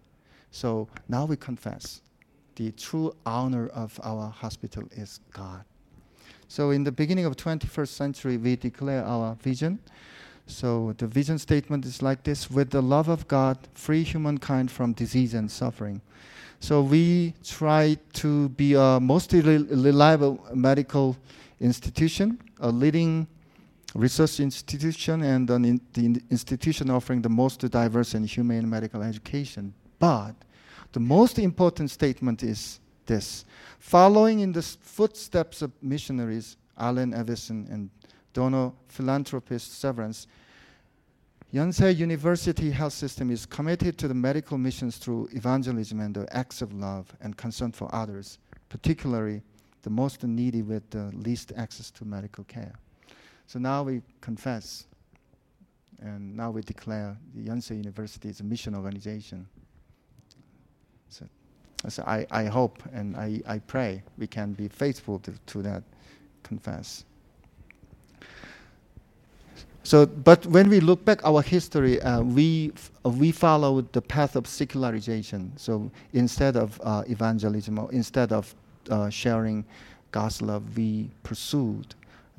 So 0.51 0.87
now 1.07 1.25
we 1.25 1.37
confess 1.37 2.01
the 2.55 2.71
true 2.71 3.15
honor 3.25 3.67
of 3.69 3.99
our 4.03 4.29
hospital 4.29 4.83
is 4.91 5.19
God. 5.31 5.63
So 6.47 6.71
in 6.71 6.83
the 6.83 6.91
beginning 6.91 7.25
of 7.25 7.35
21st 7.35 7.87
century, 7.87 8.37
we 8.37 8.55
declare 8.55 9.03
our 9.05 9.35
vision. 9.35 9.79
So 10.47 10.93
the 10.97 11.05
vision 11.05 11.37
statement 11.37 11.85
is 11.85 12.01
like 12.01 12.23
this: 12.23 12.49
With 12.49 12.71
the 12.71 12.81
love 12.81 13.07
of 13.07 13.27
God, 13.27 13.57
free 13.75 14.03
humankind 14.03 14.71
from 14.71 14.93
disease 14.93 15.35
and 15.35 15.49
suffering. 15.49 16.01
So 16.59 16.81
we 16.81 17.33
try 17.43 17.97
to 18.13 18.49
be 18.49 18.73
a 18.73 18.99
most 18.99 19.31
reliable 19.33 20.45
medical 20.53 21.15
institution, 21.59 22.39
a 22.59 22.69
leading 22.69 23.27
research 23.95 24.39
institution, 24.39 25.23
and 25.23 25.49
an 25.49 25.65
in 25.65 25.81
the 25.93 26.21
institution 26.29 26.89
offering 26.89 27.21
the 27.21 27.29
most 27.29 27.61
diverse 27.61 28.13
and 28.13 28.25
humane 28.25 28.69
medical 28.69 29.01
education. 29.01 29.73
But 29.99 30.35
the 30.91 30.99
most 30.99 31.39
important 31.39 31.91
statement 31.91 32.43
is 32.43 32.79
this 33.05 33.45
following 33.79 34.41
in 34.41 34.51
the 34.51 34.61
footsteps 34.61 35.61
of 35.61 35.71
missionaries, 35.81 36.57
Allen 36.77 37.13
Avison 37.13 37.67
and 37.71 37.89
donor 38.33 38.71
philanthropist 38.87 39.79
Severance, 39.79 40.27
Yonsei 41.51 41.97
University 41.97 42.69
Health 42.69 42.93
System 42.93 43.31
is 43.31 43.47
committed 43.47 43.97
to 43.97 44.07
the 44.07 44.13
medical 44.13 44.55
missions 44.55 44.97
through 44.97 45.27
evangelism 45.31 45.99
and 45.99 46.13
the 46.13 46.27
acts 46.31 46.61
of 46.61 46.71
love 46.73 47.11
and 47.21 47.35
concern 47.37 47.71
for 47.71 47.93
others, 47.93 48.37
particularly 48.69 49.41
the 49.81 49.89
most 49.89 50.23
needy 50.23 50.61
with 50.61 50.87
the 50.91 51.09
least 51.15 51.51
access 51.57 51.89
to 51.89 52.05
medical 52.05 52.43
care. 52.43 52.73
So 53.47 53.57
now 53.57 53.81
we 53.81 54.03
confess 54.21 54.85
and 55.99 56.37
now 56.37 56.51
we 56.51 56.61
declare 56.61 57.17
the 57.33 57.47
Yonsei 57.47 57.77
University 57.77 58.29
is 58.29 58.41
a 58.41 58.43
mission 58.43 58.75
organization. 58.75 59.47
So, 61.09 61.25
so 61.87 62.03
I, 62.05 62.27
I 62.29 62.45
hope 62.45 62.83
and 62.93 63.17
I, 63.17 63.41
I 63.47 63.57
pray 63.57 64.03
we 64.19 64.27
can 64.27 64.53
be 64.53 64.67
faithful 64.67 65.17
to, 65.19 65.33
to 65.47 65.63
that 65.63 65.81
confess. 66.43 67.05
So, 69.89 70.05
but 70.05 70.45
when 70.45 70.69
we 70.69 70.81
look 70.81 71.03
back 71.03 71.25
our 71.25 71.41
history, 71.41 71.99
uh, 72.03 72.21
we 72.21 72.73
uh, 73.03 73.09
we 73.09 73.31
followed 73.31 73.91
the 73.91 74.03
path 74.03 74.35
of 74.35 74.45
secularization. 74.45 75.51
So 75.55 75.89
instead 76.13 76.57
of 76.57 76.79
uh, 76.83 77.05
evangelism, 77.07 77.79
or 77.79 77.91
instead 77.91 78.31
of 78.31 78.53
uh, 78.91 79.09
sharing 79.09 79.65
God's 80.11 80.43
love, 80.43 80.77
we 80.77 81.09
pursued 81.23 81.95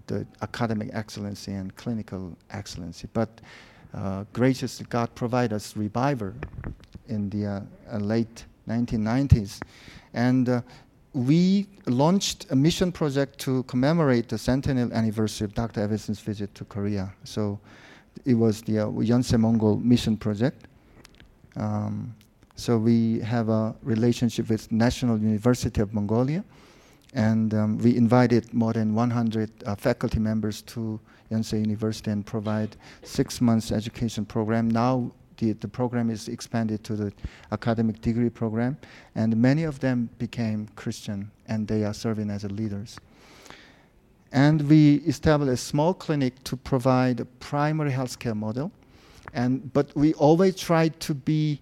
the 0.07 0.25
academic 0.43 0.91
excellency 0.93 1.51
and 1.51 1.75
clinical 1.75 2.37
excellency. 2.53 3.09
But 3.13 3.41
uh, 3.95 4.27
graciously, 4.33 4.87
God 4.89 5.13
provided 5.17 5.53
us 5.53 5.77
revival 5.77 6.33
in 7.09 7.31
the 7.31 7.67
late 7.99 8.45
1990s, 8.69 9.61
and 10.15 10.63
we 11.13 11.67
launched 11.87 12.47
a 12.51 12.57
mission 12.57 12.93
project 12.93 13.39
to 13.41 13.65
commemorate 13.65 14.29
the 14.29 14.39
centennial 14.39 14.93
anniversary 14.93 15.47
of 15.47 15.55
Dr. 15.55 15.87
Avison's 15.87 16.21
visit 16.21 16.55
to 16.55 16.65
Korea. 16.65 17.13
So 17.25 17.59
it 18.25 18.35
was 18.35 18.63
the 18.63 18.81
uh, 18.81 18.87
Yonsei 18.87 19.39
Mongol 19.39 19.77
mission 19.79 20.17
project. 20.17 20.69
Um, 21.57 22.15
so 22.55 22.79
we 22.79 23.21
have 23.21 23.49
a 23.49 23.75
relationship 23.83 24.49
with 24.49 24.71
National 24.71 25.19
University 25.19 25.81
of 25.81 25.93
Mongolia, 25.95 26.45
and 27.15 27.55
um, 27.55 27.79
we 27.79 27.97
invited 27.97 28.53
more 28.53 28.73
than 28.73 28.95
100 28.95 29.51
uh, 29.65 29.75
faculty 29.75 30.21
members 30.21 30.63
to 30.63 31.01
Yonsei 31.33 31.61
University 31.61 32.11
and 32.11 32.25
provide 32.25 32.77
six 33.03 33.41
months 33.41 33.73
education 33.73 34.25
program. 34.25 34.69
Now 34.69 35.11
the, 35.41 35.53
the 35.55 35.69
program 35.69 36.11
is 36.11 36.29
expanded 36.29 36.85
to 36.85 36.95
the 36.95 37.13
academic 37.51 38.01
degree 38.01 38.31
program, 38.31 38.77
and 39.15 39.37
many 39.37 39.65
of 39.65 39.81
them 39.81 40.09
became 40.19 40.69
Christian 40.77 41.31
and 41.47 41.67
they 41.67 41.85
are 41.85 41.95
serving 41.95 42.31
as 42.31 42.45
leaders. 42.45 42.99
And 44.33 44.63
we 44.69 44.97
established 45.07 45.53
a 45.53 45.57
small 45.57 45.95
clinic 45.95 46.45
to 46.45 46.57
provide 46.57 47.19
a 47.21 47.25
primary 47.25 47.91
healthcare 47.91 48.37
model, 48.37 48.71
and 49.33 49.73
but 49.73 49.95
we 49.97 50.15
always 50.15 50.55
try 50.57 50.89
to 50.89 51.15
be 51.15 51.61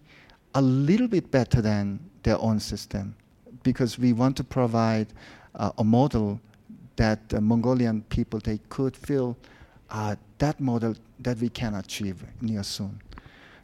a 0.54 0.60
little 0.60 1.08
bit 1.08 1.30
better 1.30 1.62
than 1.62 1.98
their 2.24 2.38
own 2.40 2.60
system 2.60 3.14
because 3.62 3.98
we 3.98 4.12
want 4.12 4.36
to 4.36 4.44
provide 4.44 5.06
uh, 5.54 5.70
a 5.78 5.84
model 5.84 6.40
that 6.96 7.20
Mongolian 7.40 8.02
people 8.10 8.40
they 8.40 8.58
could 8.68 8.96
feel 8.96 9.36
uh, 9.90 10.16
that 10.38 10.60
model 10.60 10.94
that 11.20 11.38
we 11.38 11.48
can 11.48 11.74
achieve 11.74 12.22
near 12.40 12.62
soon. 12.62 13.00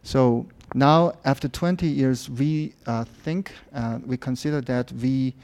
So 0.05 0.47
now, 0.75 1.15
after 1.25 1.49
20 1.49 1.87
years, 1.87 2.29
we 2.29 2.75
uh, 2.87 3.05
think, 3.05 3.53
uh, 3.75 3.99
we 4.05 4.17
consider 4.17 4.61
that 4.61 4.93
we, 4.93 5.35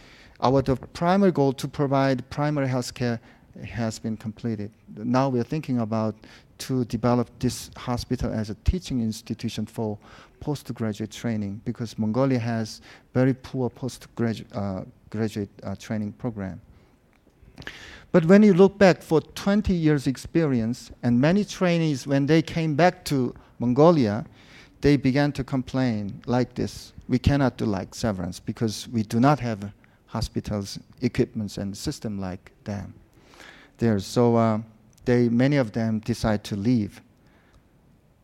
our 0.40 0.60
the 0.60 0.76
primary 0.76 1.32
goal 1.32 1.52
to 1.54 1.66
provide 1.66 2.28
primary 2.30 2.68
health 2.68 2.92
care 2.94 3.18
has 3.66 3.98
been 3.98 4.16
completed. 4.16 4.70
Now 4.96 5.28
we're 5.28 5.44
thinking 5.44 5.80
about 5.80 6.14
to 6.58 6.84
develop 6.84 7.30
this 7.38 7.70
hospital 7.76 8.32
as 8.32 8.50
a 8.50 8.54
teaching 8.64 9.00
institution 9.00 9.64
for 9.64 9.98
postgraduate 10.40 11.10
training 11.10 11.62
because 11.64 11.98
Mongolia 11.98 12.38
has 12.38 12.82
very 13.14 13.32
poor 13.32 13.70
postgraduate 13.70 14.54
uh, 14.54 14.82
graduate, 15.08 15.48
uh, 15.62 15.74
training 15.74 16.12
program. 16.12 16.60
But 18.12 18.26
when 18.26 18.42
you 18.42 18.52
look 18.52 18.76
back 18.78 19.02
for 19.02 19.20
20 19.20 19.72
years 19.72 20.06
experience 20.06 20.90
and 21.02 21.18
many 21.20 21.44
trainees 21.44 22.06
when 22.06 22.26
they 22.26 22.42
came 22.42 22.74
back 22.74 23.04
to 23.06 23.34
Mongolia, 23.58 24.26
they 24.80 24.96
began 24.96 25.32
to 25.32 25.44
complain 25.44 26.20
like 26.26 26.54
this. 26.54 26.92
We 27.08 27.18
cannot 27.18 27.56
do 27.56 27.66
like 27.66 27.94
severance 27.94 28.40
because 28.40 28.88
we 28.88 29.02
do 29.02 29.20
not 29.20 29.40
have 29.40 29.72
hospitals, 30.06 30.78
equipments, 31.00 31.58
and 31.58 31.76
system 31.76 32.18
like 32.18 32.52
them. 32.64 32.94
There, 33.78 33.98
so 33.98 34.36
uh, 34.36 34.60
they 35.04 35.28
many 35.28 35.56
of 35.56 35.72
them 35.72 36.00
decide 36.00 36.44
to 36.44 36.56
leave. 36.56 37.00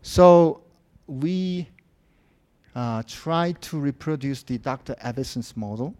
So 0.02 0.62
we 1.06 1.68
uh, 2.74 3.02
try 3.06 3.52
to 3.52 3.78
reproduce 3.78 4.42
the 4.42 4.58
Dr. 4.58 4.94
Avison's 5.02 5.56
model. 5.56 5.94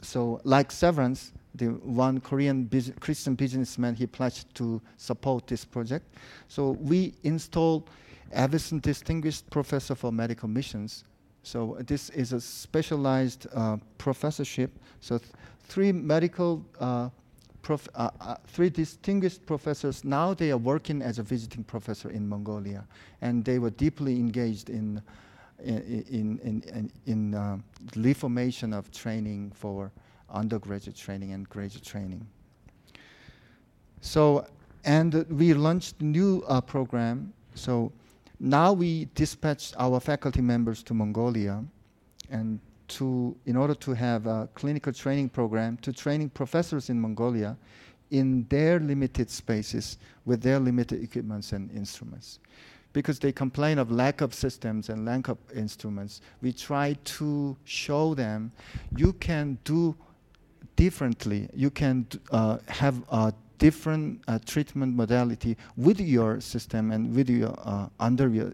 So 0.00 0.40
like 0.44 0.70
severance, 0.72 1.32
the 1.54 1.66
one 1.66 2.20
Korean 2.20 2.64
bus 2.64 2.90
Christian 3.00 3.34
businessman 3.34 3.94
he 3.94 4.06
pledged 4.06 4.54
to 4.54 4.80
support 4.96 5.46
this 5.46 5.64
project. 5.64 6.06
So 6.48 6.70
we 6.80 7.14
installed 7.24 7.90
Avison 8.32 8.80
Distinguished 8.80 9.48
Professor 9.50 9.94
for 9.94 10.12
Medical 10.12 10.48
Missions. 10.48 11.04
So 11.42 11.78
this 11.86 12.10
is 12.10 12.32
a 12.32 12.40
specialized 12.40 13.46
uh, 13.54 13.78
professorship. 13.96 14.70
So 15.00 15.18
th 15.18 15.28
three 15.68 15.92
medical, 15.92 16.64
uh, 16.80 17.10
prof 17.62 17.88
uh, 17.94 18.10
uh, 18.20 18.36
three 18.46 18.70
distinguished 18.70 19.44
professors, 19.46 20.04
now 20.04 20.34
they 20.34 20.50
are 20.50 20.58
working 20.58 21.02
as 21.02 21.18
a 21.18 21.22
visiting 21.22 21.64
professor 21.64 22.10
in 22.10 22.28
Mongolia. 22.28 22.86
And 23.20 23.44
they 23.44 23.58
were 23.58 23.70
deeply 23.70 24.14
engaged 24.16 24.70
in, 24.70 25.02
in, 25.58 26.38
in, 26.42 26.62
in, 26.74 26.92
in 27.06 27.34
uh, 27.34 27.58
reformation 27.96 28.72
of 28.72 28.90
training 28.90 29.52
for 29.54 29.90
undergraduate 30.30 30.96
training 30.96 31.32
and 31.32 31.48
graduate 31.48 31.84
training. 31.84 32.26
So, 34.00 34.46
and 34.84 35.26
we 35.30 35.54
launched 35.54 36.00
new 36.00 36.42
uh, 36.46 36.60
program. 36.60 37.32
So 37.54 37.92
now 38.40 38.72
we 38.72 39.08
dispatch 39.14 39.72
our 39.78 40.00
faculty 40.00 40.40
members 40.40 40.82
to 40.84 40.94
Mongolia 40.94 41.64
and 42.30 42.60
to, 42.88 43.36
in 43.46 43.56
order 43.56 43.74
to 43.74 43.92
have 43.92 44.26
a 44.26 44.48
clinical 44.54 44.92
training 44.92 45.28
program 45.28 45.76
to 45.78 45.92
training 45.92 46.30
professors 46.30 46.88
in 46.88 47.00
Mongolia 47.00 47.56
in 48.10 48.46
their 48.48 48.80
limited 48.80 49.30
spaces 49.30 49.98
with 50.24 50.42
their 50.42 50.58
limited 50.58 51.02
equipments 51.02 51.52
and 51.52 51.70
instruments. 51.72 52.38
Because 52.94 53.18
they 53.18 53.32
complain 53.32 53.78
of 53.78 53.90
lack 53.90 54.22
of 54.22 54.32
systems 54.32 54.88
and 54.88 55.04
lack 55.04 55.28
of 55.28 55.36
instruments, 55.54 56.22
we 56.40 56.52
try 56.52 56.96
to 57.04 57.56
show 57.64 58.14
them 58.14 58.50
you 58.96 59.12
can 59.14 59.58
do 59.64 59.94
differently. 60.76 61.48
You 61.52 61.70
can 61.70 62.06
uh, 62.30 62.58
have 62.68 63.02
a 63.10 63.34
different 63.58 64.22
uh, 64.28 64.38
treatment 64.46 64.94
modality 64.94 65.56
with 65.76 66.00
your 66.00 66.40
system 66.40 66.92
and 66.92 67.14
with 67.14 67.28
your 67.28 67.54
uh, 67.64 67.88
under 68.00 68.28
your 68.28 68.52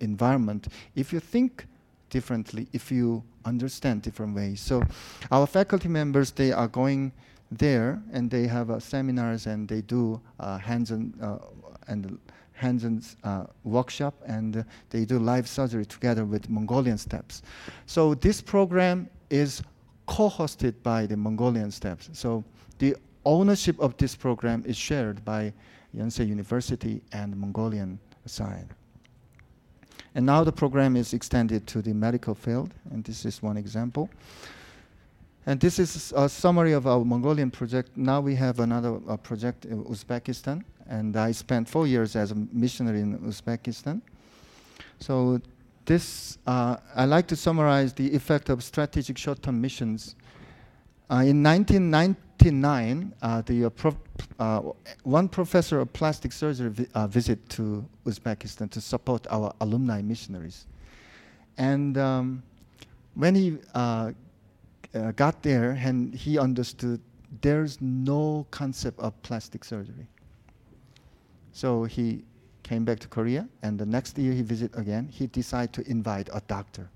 environment 0.00 0.68
if 0.94 1.12
you 1.12 1.20
think 1.20 1.66
differently 2.10 2.66
if 2.72 2.90
you 2.90 3.22
understand 3.44 4.02
different 4.02 4.34
ways. 4.34 4.60
So 4.60 4.82
our 5.30 5.46
faculty 5.46 5.88
members 5.88 6.32
they 6.32 6.52
are 6.52 6.68
going 6.68 7.12
there 7.50 8.02
and 8.12 8.30
they 8.30 8.46
have 8.46 8.70
uh, 8.70 8.78
seminars 8.78 9.46
and 9.46 9.68
they 9.68 9.80
do 9.80 10.20
uh, 10.38 10.58
hands-on 10.58 11.14
uh, 11.22 11.38
and 11.88 12.18
hands-on 12.52 13.02
uh, 13.24 13.44
workshop 13.64 14.14
and 14.26 14.64
they 14.90 15.04
do 15.04 15.18
live 15.18 15.48
surgery 15.48 15.86
together 15.86 16.24
with 16.24 16.48
Mongolian 16.48 16.98
steps. 16.98 17.42
So 17.86 18.14
this 18.14 18.40
program 18.40 19.08
is 19.30 19.62
co-hosted 20.06 20.74
by 20.82 21.06
the 21.06 21.16
Mongolian 21.16 21.70
steps. 21.70 22.10
So 22.12 22.44
the 22.78 22.96
ownership 23.24 23.78
of 23.80 23.96
this 23.96 24.14
program 24.14 24.64
is 24.66 24.76
shared 24.76 25.24
by 25.24 25.52
Yonsei 25.96 26.26
University 26.26 27.02
and 27.12 27.36
Mongolian 27.36 27.98
side. 28.26 28.68
And 30.14 30.26
now 30.26 30.42
the 30.42 30.52
program 30.52 30.96
is 30.96 31.12
extended 31.12 31.66
to 31.68 31.82
the 31.82 31.92
medical 31.92 32.34
field, 32.34 32.74
and 32.90 33.04
this 33.04 33.24
is 33.24 33.42
one 33.42 33.56
example. 33.56 34.10
And 35.46 35.58
this 35.60 35.78
is 35.78 36.12
a 36.16 36.28
summary 36.28 36.72
of 36.72 36.86
our 36.86 37.04
Mongolian 37.04 37.50
project. 37.50 37.96
Now 37.96 38.20
we 38.20 38.34
have 38.34 38.60
another 38.60 39.00
uh, 39.08 39.16
project 39.16 39.64
in 39.64 39.84
Uzbekistan, 39.84 40.64
and 40.88 41.16
I 41.16 41.32
spent 41.32 41.68
four 41.68 41.86
years 41.86 42.16
as 42.16 42.32
a 42.32 42.34
missionary 42.52 43.00
in 43.00 43.18
Uzbekistan. 43.20 44.02
So 44.98 45.40
this, 45.86 46.38
uh, 46.46 46.76
I 46.94 47.04
like 47.04 47.26
to 47.28 47.36
summarize 47.36 47.92
the 47.92 48.14
effect 48.14 48.48
of 48.48 48.62
strategic 48.62 49.16
short-term 49.16 49.60
missions. 49.60 50.14
Uh, 51.08 51.24
in 51.26 51.42
1990, 51.42 52.20
1999, 52.42 53.14
uh, 53.22 53.42
the, 53.42 53.64
uh, 53.64 53.70
prof, 53.70 53.96
uh, 54.38 54.60
one 55.02 55.28
professor 55.28 55.80
of 55.80 55.92
plastic 55.92 56.32
surgery 56.32 56.70
vi 56.70 56.86
uh, 56.94 57.06
visit 57.06 57.48
to 57.50 57.84
Uzbekistan 58.06 58.70
to 58.70 58.80
support 58.80 59.26
our 59.30 59.52
alumni 59.60 60.00
missionaries. 60.02 60.66
And 61.58 61.98
um, 61.98 62.42
when 63.14 63.34
he 63.34 63.58
uh, 63.74 64.12
got 65.16 65.42
there 65.42 65.72
and 65.72 66.14
he 66.14 66.38
understood 66.38 67.00
there's 67.42 67.80
no 67.80 68.46
concept 68.50 68.98
of 68.98 69.20
plastic 69.22 69.64
surgery. 69.64 70.06
So 71.52 71.84
he 71.84 72.24
came 72.62 72.84
back 72.84 72.98
to 73.00 73.08
Korea, 73.08 73.48
and 73.62 73.78
the 73.78 73.86
next 73.86 74.18
year 74.18 74.32
he 74.32 74.42
visited 74.42 74.78
again. 74.78 75.08
He 75.08 75.26
decided 75.26 75.72
to 75.74 75.90
invite 75.90 76.28
a 76.32 76.40
doctor. 76.46 76.88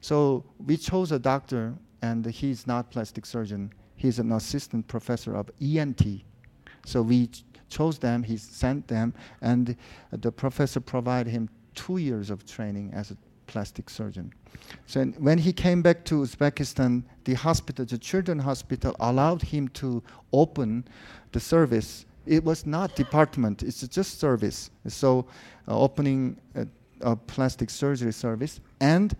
So 0.00 0.44
we 0.66 0.76
chose 0.76 1.12
a 1.12 1.18
doctor, 1.18 1.74
and 2.02 2.24
he's 2.26 2.66
not 2.66 2.90
plastic 2.90 3.26
surgeon. 3.26 3.72
He's 4.00 4.18
an 4.18 4.32
assistant 4.32 4.88
professor 4.88 5.36
of 5.36 5.50
ENT. 5.60 6.22
So 6.86 7.02
we 7.02 7.26
ch- 7.26 7.44
chose 7.68 7.98
them. 7.98 8.22
He 8.22 8.38
sent 8.38 8.88
them, 8.88 9.12
and 9.42 9.76
the 10.10 10.32
professor 10.32 10.80
provided 10.80 11.30
him 11.30 11.50
two 11.74 11.98
years 11.98 12.30
of 12.30 12.46
training 12.46 12.92
as 12.94 13.10
a 13.10 13.16
plastic 13.46 13.90
surgeon. 13.90 14.32
So 14.86 15.04
when 15.18 15.36
he 15.36 15.52
came 15.52 15.82
back 15.82 16.06
to 16.06 16.22
Uzbekistan, 16.22 17.02
the 17.24 17.34
hospital, 17.34 17.84
the 17.84 17.98
children's 17.98 18.42
hospital, 18.42 18.96
allowed 19.00 19.42
him 19.42 19.68
to 19.82 20.02
open 20.32 20.88
the 21.32 21.40
service. 21.40 22.06
It 22.24 22.42
was 22.42 22.64
not 22.64 22.96
department; 22.96 23.62
it's 23.62 23.86
just 23.86 24.18
service. 24.18 24.70
So 24.88 25.26
uh, 25.68 25.78
opening 25.78 26.40
a, 26.54 26.66
a, 27.02 27.16
plastic 27.16 27.68
surgery 27.68 28.14
service, 28.14 28.60
and 28.80 29.14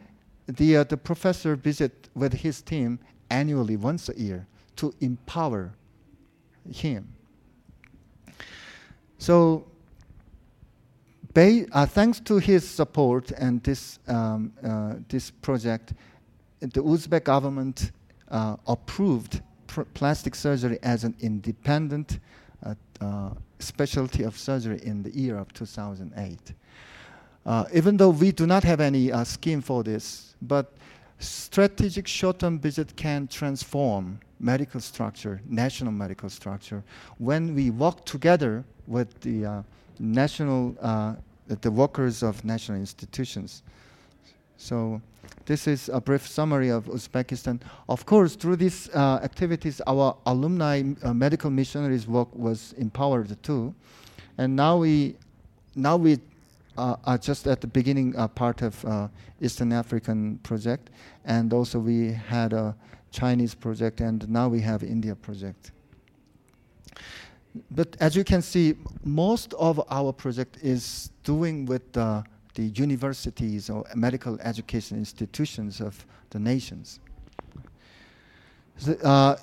the 0.47 0.79
uh, 0.79 0.85
the 0.85 0.97
professor 0.97 1.55
visit 1.55 2.09
with 2.15 2.33
his 2.33 2.63
team 2.63 2.99
annually 3.29 3.77
once 3.77 4.09
a 4.09 4.19
year 4.19 4.47
to 4.81 4.95
empower 5.03 5.73
him. 6.73 7.07
So 9.19 9.67
uh, 11.37 11.85
thanks 11.85 12.19
to 12.21 12.39
his 12.39 12.67
support 12.67 13.31
and 13.33 13.63
this, 13.63 13.99
um, 14.09 14.53
uh, 14.65 14.95
this 15.07 15.31
project, 15.31 15.93
the 16.61 16.83
Uzbek 16.83 17.25
government 17.25 17.93
uh, 18.31 18.57
approved 18.67 19.43
pr- 19.67 19.83
plastic 19.93 20.35
surgery 20.35 20.79
as 20.83 21.05
an 21.05 21.15
independent 21.21 22.19
uh, 22.65 22.75
uh, 23.03 23.31
specialty 23.59 24.23
of 24.23 24.39
surgery 24.39 24.81
in 24.83 25.03
the 25.03 25.11
year 25.11 25.37
of 25.37 25.53
2008. 25.53 26.55
Uh, 27.45 27.65
even 27.75 27.99
though 27.99 28.11
we 28.11 28.33
do 28.33 28.47
not 28.47 28.65
have 28.65 28.81
any 28.81 29.13
scheme 29.25 29.61
for 29.61 29.83
this, 29.83 30.35
but 30.41 30.73
strategic 31.19 32.07
short-term 32.07 32.59
visit 32.59 32.97
can 32.97 33.29
transform 33.29 34.19
medical 34.41 34.81
structure, 34.81 35.41
national 35.49 35.93
medical 35.93 36.29
structure, 36.29 36.83
when 37.19 37.55
we 37.55 37.71
work 37.71 38.05
together 38.05 38.65
with 38.87 39.21
the 39.21 39.63
national, 40.01 40.75
uh, 40.81 41.15
the 41.47 41.71
workers 41.71 42.23
of 42.23 42.45
national 42.45 42.79
institutions. 42.79 43.63
So 44.57 45.01
this 45.47 45.67
is 45.67 45.89
a 45.89 46.01
brief 46.01 46.27
summary 46.27 46.69
of 46.69 46.85
Uzbekistan. 46.87 47.61
Of 47.89 48.07
course, 48.07 48.37
through 48.37 48.57
these 48.57 48.89
uh, 48.91 49.21
activities, 49.23 49.81
our 49.87 50.17
alumni 50.27 50.83
uh, 51.03 51.15
medical 51.15 51.51
missionaries 51.51 52.07
work 52.07 52.29
was 52.35 52.75
empowered 52.79 53.43
too. 53.43 53.75
And 54.39 54.57
now 54.57 54.77
we, 54.79 55.17
now 55.75 55.97
we 55.97 56.19
uh, 56.77 56.97
are 57.05 57.19
just 57.19 57.47
at 57.47 57.61
the 57.61 57.67
beginning 57.67 58.15
uh, 58.17 58.29
part 58.29 58.63
of 58.63 58.85
uh, 58.85 59.09
Eastern 59.41 59.73
African 59.73 60.39
project. 60.43 60.91
And 61.25 61.53
also 61.53 61.79
we 61.79 62.13
had 62.13 62.53
a 62.53 62.75
Chinese 63.11 63.55
project 63.55 64.01
and 64.01 64.29
now 64.29 64.49
we 64.49 64.61
have 64.61 64.83
India 64.83 65.15
project 65.15 65.73
but 67.71 67.97
as 68.01 68.15
you 68.15 68.25
can 68.25 68.43
see, 68.43 68.77
most 69.05 69.55
of 69.55 69.81
our 69.91 70.13
project 70.13 70.59
is 70.63 71.11
doing 71.25 71.67
with 71.67 71.97
uh, 71.97 72.23
the 72.55 72.63
universities 72.63 73.71
or 73.71 73.85
medical 73.95 74.39
education 74.41 74.97
institutions 74.99 75.81
of 75.81 76.07
the 76.31 76.39
nations. 76.39 77.01
Uh, 79.03 79.37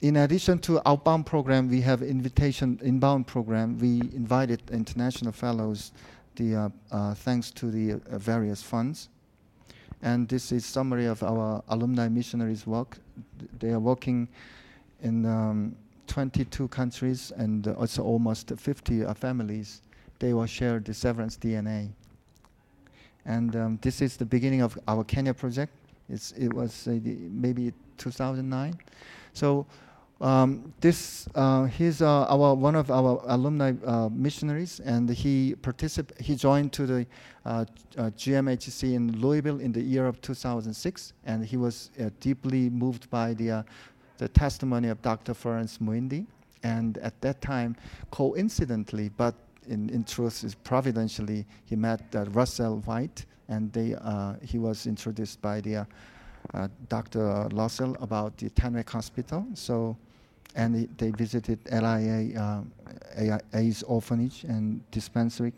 in 0.00 0.16
addition 0.16 0.58
to 0.58 0.80
outbound 0.88 1.26
program, 1.26 1.68
we 1.68 1.80
have 1.80 2.02
invitation 2.02 2.80
inbound 2.82 3.26
program. 3.26 3.78
We 3.78 4.00
invited 4.14 4.62
international 4.70 5.32
fellows, 5.32 5.92
the, 6.36 6.56
uh, 6.56 6.68
uh 6.90 7.14
thanks 7.14 7.50
to 7.52 7.70
the 7.70 7.92
uh, 7.92 8.18
various 8.18 8.62
funds. 8.62 9.08
And 10.02 10.28
this 10.28 10.50
is 10.50 10.66
summary 10.66 11.06
of 11.06 11.22
our 11.22 11.62
alumni 11.68 12.08
missionaries 12.08 12.66
work. 12.66 12.98
They 13.60 13.70
are 13.70 13.78
working 13.78 14.28
in 15.02 15.26
um, 15.26 15.76
22 16.06 16.68
countries 16.68 17.32
and 17.36 17.66
also 17.68 18.02
almost 18.02 18.52
50 18.54 19.04
uh, 19.04 19.14
families, 19.14 19.82
they 20.18 20.34
will 20.34 20.46
share 20.46 20.78
the 20.78 20.92
severance 20.92 21.36
DNA. 21.36 21.90
And 23.24 23.54
um, 23.56 23.78
this 23.80 24.02
is 24.02 24.16
the 24.16 24.24
beginning 24.24 24.60
of 24.60 24.78
our 24.88 25.04
Kenya 25.04 25.32
project. 25.32 25.72
It's, 26.08 26.32
it 26.32 26.52
was 26.52 26.86
uh, 26.88 26.98
maybe 27.02 27.72
2009. 27.98 28.78
So 29.32 29.66
um, 30.22 30.72
this 30.80 31.28
uh, 31.34 31.64
he's 31.64 32.00
uh, 32.00 32.24
our 32.26 32.54
one 32.54 32.76
of 32.76 32.90
our 32.90 33.20
alumni 33.26 33.72
uh, 33.84 34.08
missionaries, 34.08 34.80
and 34.80 35.10
he 35.10 35.54
particip- 35.62 36.18
He 36.20 36.36
joined 36.36 36.72
to 36.74 36.86
the 36.86 37.06
uh, 37.44 37.64
uh, 37.98 38.10
GMHC 38.16 38.94
in 38.94 39.20
Louisville 39.20 39.60
in 39.60 39.72
the 39.72 39.82
year 39.82 40.06
of 40.06 40.20
2006, 40.22 41.12
and 41.26 41.44
he 41.44 41.56
was 41.56 41.90
deeply 42.20 42.70
moved 42.70 43.10
by 43.10 43.34
the 43.34 43.64
the 44.18 44.28
testimony 44.28 44.88
of 44.88 45.02
Dr. 45.02 45.34
Florence 45.34 45.78
Muindi. 45.78 46.26
And 46.62 46.98
at 46.98 47.20
that 47.22 47.40
time, 47.40 47.74
coincidentally, 48.12 49.08
but 49.08 49.34
in, 49.68 49.90
in 49.90 50.04
truth, 50.04 50.44
is 50.44 50.54
providentially, 50.54 51.44
he 51.64 51.74
met 51.74 52.02
uh, 52.14 52.24
Russell 52.26 52.78
White, 52.84 53.26
and 53.48 53.72
they, 53.72 53.96
uh, 54.00 54.34
he 54.40 54.58
was 54.58 54.86
introduced 54.86 55.42
by 55.42 55.60
the, 55.60 55.86
uh, 56.54 56.68
Dr. 56.88 57.48
Lossell 57.50 58.00
about 58.00 58.36
the 58.36 58.48
Tenwek 58.50 58.88
Hospital. 58.90 59.44
So, 59.54 59.96
and 60.54 60.76
he, 60.76 60.88
they 60.98 61.10
visited 61.10 61.58
LIA 61.70 62.38
uh, 62.38 63.38
orphanage 63.86 64.44
and 64.44 64.88
dispensary, 64.90 65.52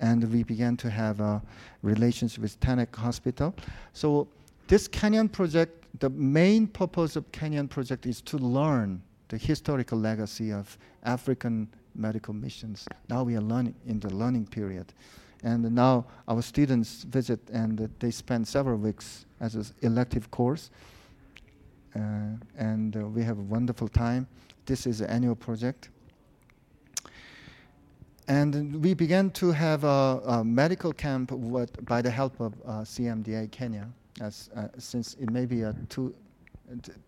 and 0.00 0.30
we 0.32 0.42
began 0.42 0.76
to 0.76 0.90
have 0.90 1.20
a 1.20 1.42
relationship 1.82 2.42
with 2.42 2.58
Tenwek 2.60 2.94
Hospital. 2.94 3.54
So 3.92 4.28
this 4.68 4.88
Kenyan 4.88 5.30
project 5.32 5.78
the 6.00 6.10
main 6.10 6.66
purpose 6.66 7.16
of 7.16 7.30
Kenyan 7.32 7.68
project 7.68 8.06
is 8.06 8.20
to 8.22 8.38
learn 8.38 9.02
the 9.28 9.36
historical 9.36 9.98
legacy 9.98 10.52
of 10.52 10.78
African 11.04 11.68
medical 11.94 12.34
missions. 12.34 12.86
Now 13.08 13.24
we 13.24 13.36
are 13.36 13.40
learning 13.40 13.74
in 13.86 14.00
the 14.00 14.14
learning 14.14 14.46
period. 14.46 14.92
And 15.42 15.62
now 15.72 16.06
our 16.26 16.42
students 16.42 17.04
visit 17.04 17.40
and 17.52 17.90
they 18.00 18.10
spend 18.10 18.46
several 18.46 18.76
weeks 18.76 19.26
as 19.40 19.54
an 19.54 19.66
elective 19.82 20.30
course. 20.30 20.70
Uh, 21.98 22.36
and 22.56 22.96
uh, 22.96 23.00
we 23.00 23.22
have 23.22 23.38
a 23.38 23.42
wonderful 23.42 23.88
time. 23.88 24.26
This 24.66 24.86
is 24.86 25.00
an 25.00 25.10
annual 25.10 25.34
project. 25.34 25.88
And 28.28 28.82
we 28.82 28.94
began 28.94 29.30
to 29.30 29.50
have 29.50 29.84
a, 29.84 30.20
a 30.26 30.44
medical 30.44 30.92
camp 30.92 31.32
with, 31.32 31.84
by 31.86 32.02
the 32.02 32.10
help 32.10 32.38
of 32.40 32.54
uh, 32.64 32.70
CMDA 32.82 33.50
Kenya 33.50 33.88
as, 34.20 34.50
since 34.76 35.14
it 35.14 35.30
may 35.30 35.46
be 35.46 35.64
two, 35.88 36.14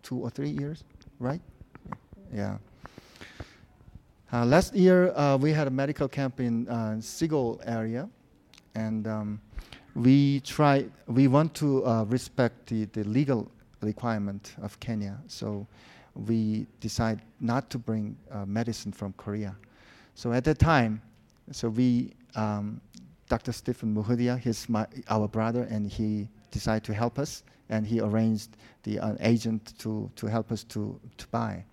two 0.01 0.17
or 0.17 0.29
three 0.29 0.49
years, 0.49 0.83
right? 1.19 1.41
Yeah. 2.33 2.57
Uh, 4.33 4.45
last 4.45 4.73
year, 4.73 5.15
uh, 5.15 5.37
we 5.37 5.51
had 5.51 5.67
a 5.67 5.71
medical 5.71 6.07
camp 6.07 6.39
in 6.39 6.67
uh, 6.67 6.95
Sigol 6.99 7.61
area, 7.65 8.09
and 8.75 9.05
um, 9.05 9.41
we 9.93 10.39
try. 10.39 10.85
We 11.07 11.27
want 11.27 11.53
to 11.55 11.83
respect 12.07 12.67
the, 12.67 12.85
the 12.85 13.03
legal 13.03 13.51
requirement 13.81 14.55
of 14.61 14.79
Kenya, 14.79 15.17
so 15.27 15.67
we 16.15 16.67
decide 16.79 17.21
not 17.39 17.69
to 17.69 17.77
bring 17.77 18.17
uh, 18.31 18.45
medicine 18.45 18.91
from 18.91 19.13
Korea. 19.13 19.55
So 20.15 20.33
at 20.33 20.43
that 20.43 20.59
time, 20.59 21.01
so 21.51 21.69
we, 21.69 22.13
um, 22.35 22.81
Dr. 23.29 23.51
Stephen 23.51 23.95
Muhudia, 23.95 24.37
he's 24.39 24.67
my, 24.67 24.85
our 25.09 25.27
brother, 25.27 25.63
and 25.63 25.89
he 25.89 26.27
decided 26.51 26.83
to 26.85 26.93
help 26.93 27.17
us, 27.17 27.43
and 27.69 27.85
he 27.87 28.01
arranged 28.01 28.57
the 28.83 28.99
uh, 28.99 29.15
agent 29.21 29.73
to, 29.79 30.11
to 30.15 30.27
help 30.27 30.51
us 30.51 30.63
to, 30.65 30.99
to 31.17 31.27
buy 31.27 31.63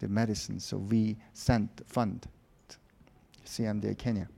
the 0.00 0.08
medicine. 0.08 0.58
So 0.58 0.78
we 0.78 1.16
sent 1.32 1.70
fund 1.86 2.26
to 2.68 2.76
CMDA 3.46 3.98
Kenya. 3.98 4.28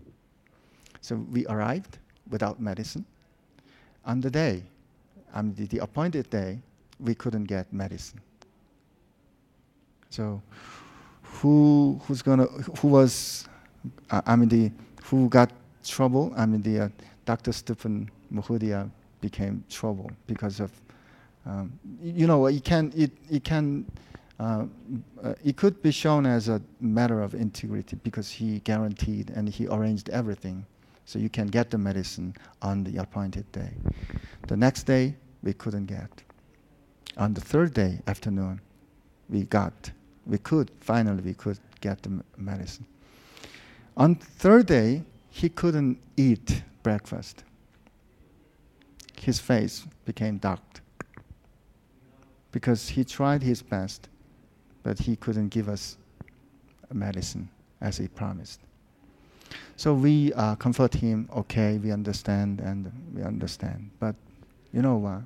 So 1.01 1.17
we 1.17 1.47
arrived 1.47 1.99
without 2.31 2.61
medicine. 2.61 3.05
On 4.05 4.21
the 4.21 4.31
day, 4.31 4.63
on 5.33 5.55
the, 5.55 5.67
the 5.67 5.79
appointed 5.79 6.29
day, 6.31 6.61
we 7.01 7.15
couldn't 7.15 7.45
get 7.45 7.73
medicine. 7.73 8.21
So 10.11 10.43
who 11.23 12.01
who's 12.07 12.23
gonna 12.23 12.47
who 12.79 12.89
was 12.89 13.49
uh, 14.11 14.23
I 14.27 14.37
mean 14.37 14.49
the 14.49 14.71
who 15.05 15.29
got 15.29 15.51
trouble? 15.85 16.33
I 16.37 16.47
mean 16.47 16.63
the 16.63 16.85
uh, 16.85 16.89
Dr. 17.25 17.53
Stephen 17.53 18.11
Muhudia 18.33 18.91
became 19.21 19.65
trouble 19.71 20.11
because 20.27 20.61
of, 20.61 20.71
um, 21.47 21.73
you 22.03 22.27
know, 22.27 22.47
it 22.47 22.65
can, 22.65 22.93
it, 22.95 23.11
it 23.31 23.45
can, 23.45 23.87
uh, 24.39 24.67
uh, 25.23 25.35
it 25.43 25.57
could 25.57 25.81
be 25.83 25.91
shown 25.91 26.27
as 26.27 26.49
a 26.49 26.61
matter 26.81 27.23
of 27.23 27.35
integrity 27.35 27.97
because 28.03 28.31
he 28.31 28.59
guaranteed 28.61 29.31
and 29.31 29.49
he 29.49 29.67
arranged 29.69 30.11
everything 30.11 30.67
so 31.07 31.19
you 31.19 31.31
can 31.31 31.47
get 31.47 31.71
the 31.71 31.79
medicine 31.79 32.35
on 32.61 32.85
the 32.85 32.99
appointed 32.99 33.51
day. 33.53 33.71
The 34.49 34.57
next 34.57 34.83
day, 34.83 35.15
we 35.43 35.53
couldn't 35.53 35.87
get. 35.87 36.11
On 37.17 37.33
the 37.33 37.41
third 37.41 37.75
day 37.75 38.01
afternoon, 38.07 38.61
we 39.29 39.45
got, 39.45 39.91
we 40.27 40.39
could, 40.39 40.71
finally 40.81 41.23
we 41.23 41.35
could 41.35 41.59
get 41.81 42.03
the 42.03 42.23
medicine. 42.37 42.87
On 43.97 44.15
third 44.15 44.67
day, 44.67 45.03
he 45.31 45.49
couldn't 45.49 45.99
eat 46.17 46.63
breakfast. 46.83 47.45
His 49.21 49.39
face 49.39 49.87
became 50.05 50.39
dark 50.39 50.61
because 52.51 52.89
he 52.89 53.05
tried 53.05 53.43
his 53.43 53.63
best, 53.63 54.09
but 54.83 54.99
he 54.99 55.17
couldn't 55.17 55.49
give 55.49 55.69
us 55.69 55.97
medicine 56.93 57.49
as 57.81 57.97
he 57.97 58.09
promised. 58.09 58.61
So 59.77 59.95
we 59.95 60.33
uh, 60.35 60.55
comfort 60.57 60.95
him, 60.95 61.29
okay, 61.35 61.79
we 61.79 61.91
understand 61.91 62.61
and 62.61 62.91
we 63.15 63.23
understand. 63.23 63.91
But 63.99 64.15
you 64.73 64.83
know 64.83 64.97
what? 64.97 65.23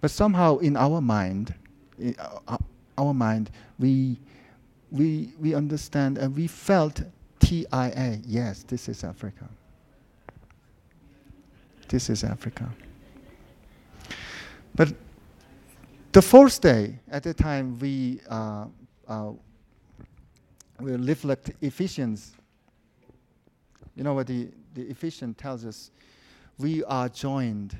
But 0.00 0.10
somehow 0.10 0.58
in 0.58 0.76
our 0.76 1.00
mind, 1.00 1.54
in 1.98 2.14
uh, 2.18 2.56
our 2.96 3.14
mind, 3.14 3.50
we, 3.78 4.18
we, 4.90 5.32
we 5.40 5.54
understand 5.54 6.18
and 6.18 6.34
we 6.34 6.46
felt 6.46 7.02
TIA. 7.40 8.20
Yes, 8.26 8.64
this 8.64 8.88
is 8.88 9.04
Africa. 9.04 9.48
This 11.88 12.10
is 12.10 12.24
Africa. 12.24 12.68
But 14.74 14.92
the 16.12 16.22
fourth 16.22 16.60
day, 16.60 16.98
at 17.10 17.22
the 17.22 17.34
time, 17.34 17.78
we, 17.78 18.20
uh, 18.28 18.66
uh, 19.08 19.32
we 20.80 20.92
reflect 20.92 21.50
Ephesians. 21.60 22.32
You 23.96 24.04
know 24.04 24.14
what 24.14 24.26
the, 24.26 24.48
the 24.74 24.82
Ephesians 24.82 25.36
tells 25.36 25.64
us? 25.64 25.90
We 26.58 26.84
are 26.84 27.08
joined 27.08 27.78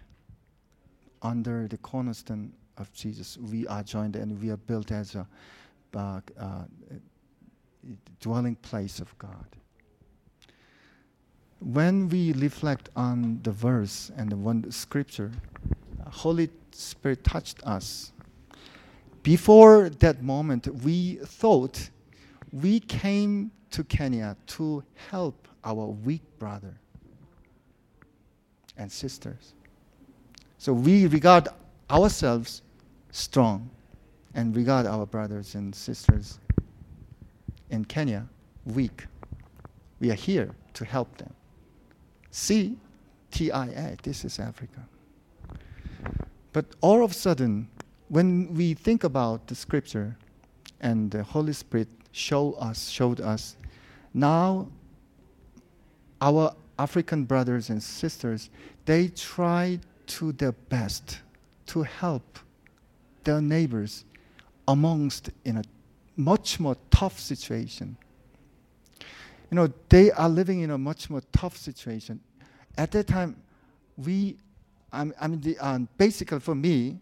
under 1.22 1.66
the 1.68 1.78
cornerstone 1.78 2.52
of 2.76 2.92
Jesus. 2.92 3.36
We 3.36 3.66
are 3.66 3.82
joined 3.82 4.16
and 4.16 4.40
we 4.40 4.50
are 4.50 4.56
built 4.56 4.92
as 4.92 5.14
a 5.14 5.26
uh, 5.94 6.20
uh, 6.38 6.64
dwelling 8.20 8.56
place 8.56 9.00
of 9.00 9.16
God. 9.18 9.46
When 11.60 12.08
we 12.08 12.32
reflect 12.34 12.88
on 12.94 13.40
the 13.42 13.50
verse 13.50 14.12
and 14.16 14.30
the 14.30 14.36
one 14.36 14.70
scripture, 14.70 15.32
Holy 16.08 16.50
Spirit 16.70 17.24
touched 17.24 17.66
us. 17.66 18.12
Before 19.22 19.88
that 19.88 20.22
moment, 20.22 20.68
we 20.84 21.16
thought 21.24 21.90
we 22.52 22.80
came 22.80 23.50
to 23.70 23.84
Kenya 23.84 24.36
to 24.46 24.82
help 25.10 25.48
our 25.64 25.86
weak 25.86 26.22
brother 26.38 26.78
and 28.76 28.90
sisters. 28.90 29.54
So 30.58 30.72
we 30.72 31.06
regard 31.06 31.48
ourselves 31.88 32.62
strong 33.12 33.70
and 34.34 34.54
regard 34.54 34.86
our 34.86 35.06
brothers 35.06 35.54
and 35.54 35.74
sisters 35.74 36.40
in 37.70 37.84
Kenya 37.84 38.26
weak. 38.66 39.06
We 40.00 40.10
are 40.10 40.14
here 40.14 40.50
to 40.74 40.84
help 40.84 41.16
them. 41.16 41.32
See, 42.30 42.76
TIA, 43.30 43.96
this 44.02 44.24
is 44.24 44.38
Africa. 44.38 44.86
But 46.52 46.66
all 46.80 47.04
of 47.04 47.12
a 47.12 47.14
sudden, 47.14 47.68
when 48.08 48.52
we 48.54 48.74
think 48.74 49.04
about 49.04 49.46
the 49.46 49.54
scripture 49.54 50.16
and 50.80 51.10
the 51.10 51.22
Holy 51.22 51.52
Spirit 51.52 51.88
show 52.12 52.52
us, 52.54 52.88
showed 52.88 53.20
us, 53.20 53.56
now 54.12 54.68
our 56.20 56.54
African 56.78 57.24
brothers 57.24 57.70
and 57.70 57.82
sisters, 57.82 58.50
they 58.86 59.08
try 59.08 59.78
to 60.08 60.32
their 60.32 60.52
best 60.52 61.20
to 61.66 61.82
help 61.82 62.38
their 63.24 63.40
neighbors 63.40 64.04
amongst 64.66 65.30
in 65.44 65.58
a 65.58 65.62
much 66.16 66.58
more 66.58 66.76
tough 66.90 67.18
situation. 67.18 67.96
You 69.50 69.54
know, 69.54 69.72
they 69.88 70.10
are 70.10 70.28
living 70.28 70.60
in 70.60 70.70
a 70.70 70.78
much 70.78 71.08
more 71.08 71.22
tough 71.32 71.56
situation. 71.56 72.20
At 72.76 72.90
that 72.92 73.06
time, 73.06 73.36
we, 73.96 74.36
I 74.92 75.04
mean, 75.04 75.40
the, 75.40 75.58
um, 75.58 75.88
basically 75.96 76.40
for 76.40 76.54
me, 76.54 76.98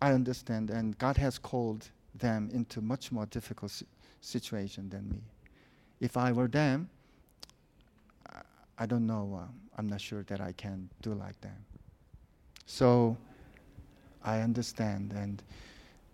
I 0.00 0.12
understand, 0.12 0.70
and 0.70 0.96
God 0.98 1.16
has 1.16 1.38
called 1.38 1.88
them 2.14 2.50
into 2.52 2.80
much 2.80 3.10
more 3.12 3.26
difficult 3.26 3.70
si- 3.70 3.86
situation 4.20 4.88
than 4.90 5.08
me. 5.08 5.18
If 6.00 6.16
I 6.16 6.32
were 6.32 6.48
them, 6.48 6.90
I 8.78 8.86
don't 8.86 9.06
know. 9.06 9.40
Uh, 9.42 9.46
I'm 9.78 9.86
not 9.86 10.00
sure 10.00 10.22
that 10.24 10.40
I 10.40 10.52
can 10.52 10.88
do 11.00 11.14
like 11.14 11.40
that. 11.40 11.56
So 12.66 13.16
I 14.24 14.40
understand, 14.40 15.12
and 15.12 15.42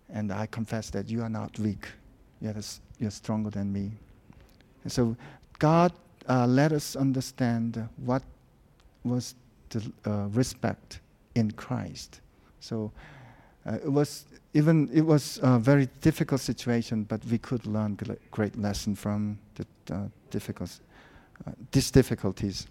and 0.09 0.31
I 0.31 0.45
confess 0.45 0.89
that 0.91 1.09
you 1.09 1.21
are 1.23 1.29
not 1.29 1.57
weak. 1.59 1.87
You're, 2.39 2.55
you're 2.99 3.11
stronger 3.11 3.49
than 3.49 3.73
me. 3.73 3.91
And 4.83 4.91
so 4.91 5.15
God 5.59 5.91
uh, 6.29 6.45
let 6.45 6.71
us 6.71 6.95
understand 6.95 7.87
what 7.97 8.21
was 9.03 9.35
the 9.69 9.91
uh, 10.05 10.27
respect 10.29 10.99
in 11.35 11.51
Christ. 11.51 12.21
So 12.59 12.91
uh, 13.65 13.77
it 13.83 13.91
was 13.91 14.25
even 14.53 14.89
it 14.93 15.01
was 15.01 15.39
a 15.41 15.57
very 15.57 15.87
difficult 16.01 16.41
situation, 16.41 17.03
but 17.03 17.25
we 17.25 17.37
could 17.37 17.65
learn 17.65 17.97
great 18.31 18.55
lesson 18.57 18.95
from 18.95 19.39
the 19.55 19.65
uh, 19.93 20.03
difficult, 20.29 20.79
uh, 21.47 21.51
these 21.71 21.91
difficulties. 21.91 22.67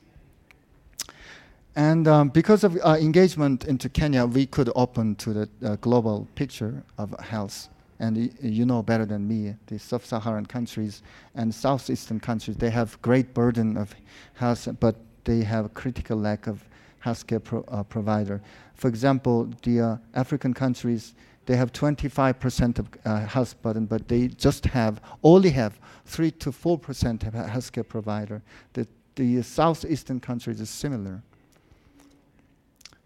And 1.74 2.06
um, 2.06 2.28
because 2.28 2.64
of 2.64 2.78
our 2.84 2.98
engagement 2.98 3.64
into 3.64 3.88
Kenya, 3.88 4.26
we 4.26 4.46
could 4.46 4.70
open 4.76 5.14
to 5.16 5.32
the 5.32 5.48
uh, 5.64 5.76
global 5.76 6.28
picture 6.34 6.82
of 6.98 7.18
health. 7.20 7.68
And 7.98 8.16
y- 8.16 8.30
you 8.42 8.66
know 8.66 8.82
better 8.82 9.06
than 9.06 9.26
me, 9.26 9.54
the 9.66 9.78
sub-Saharan 9.78 10.46
countries 10.46 11.02
and 11.34 11.54
southeastern 11.54 12.20
countries, 12.20 12.56
they 12.58 12.68
have 12.70 13.00
great 13.00 13.32
burden 13.32 13.76
of 13.78 13.94
health, 14.34 14.68
but 14.80 14.96
they 15.24 15.42
have 15.44 15.72
critical 15.72 16.18
lack 16.18 16.46
of 16.46 16.62
healthcare 17.02 17.42
pro- 17.42 17.64
uh, 17.68 17.82
provider. 17.84 18.42
For 18.74 18.88
example, 18.88 19.48
the 19.62 19.80
uh, 19.80 19.96
African 20.14 20.52
countries, 20.52 21.14
they 21.46 21.56
have 21.56 21.72
25% 21.72 22.80
of 22.80 22.88
uh, 23.04 23.20
health 23.24 23.60
burden, 23.62 23.86
but 23.86 24.08
they 24.08 24.28
just 24.28 24.66
have, 24.66 25.00
only 25.22 25.50
have 25.50 25.80
3 26.04 26.30
to 26.32 26.50
4% 26.50 27.26
of 27.26 27.32
healthcare 27.32 27.88
provider. 27.88 28.42
The, 28.74 28.86
the 29.14 29.40
southeastern 29.42 30.20
countries 30.20 30.60
is 30.60 30.68
similar. 30.68 31.22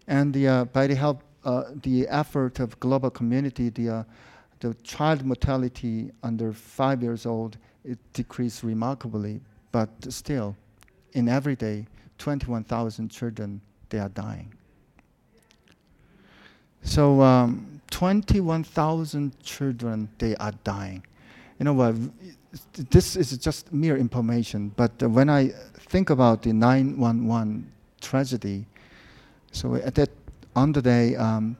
And 0.07 0.33
the, 0.33 0.47
uh, 0.47 0.65
by 0.65 0.87
the 0.87 0.95
help, 0.95 1.21
uh, 1.43 1.63
the 1.83 2.07
effort 2.07 2.59
of 2.59 2.79
global 2.79 3.09
community, 3.09 3.69
the, 3.69 3.89
uh, 3.89 4.03
the 4.59 4.73
child 4.83 5.25
mortality 5.25 6.11
under 6.23 6.53
five 6.53 7.03
years 7.03 7.25
old, 7.25 7.57
it 7.83 7.99
decreased 8.13 8.63
remarkably, 8.63 9.41
but 9.71 9.89
still, 10.09 10.55
in 11.13 11.29
every 11.29 11.55
day, 11.55 11.85
21,000 12.17 13.09
children, 13.09 13.61
they 13.89 13.99
are 13.99 14.09
dying. 14.09 14.53
So 16.83 17.21
um, 17.21 17.81
21,000 17.91 19.39
children, 19.41 20.09
they 20.17 20.35
are 20.37 20.53
dying. 20.63 21.03
You 21.59 21.65
know 21.65 21.73
what? 21.73 21.95
This 22.89 23.15
is 23.15 23.37
just 23.37 23.73
mere 23.73 23.97
information, 23.97 24.71
but 24.75 24.91
uh, 25.01 25.09
when 25.09 25.29
I 25.29 25.49
think 25.89 26.09
about 26.09 26.43
the 26.43 26.53
911 26.53 27.71
tragedy, 27.99 28.65
so 29.57 29.73
at 29.73 29.95
that 29.95 30.11
on 30.55 30.71
the 30.71 30.83
day, 30.83 31.15
um, 31.15 31.57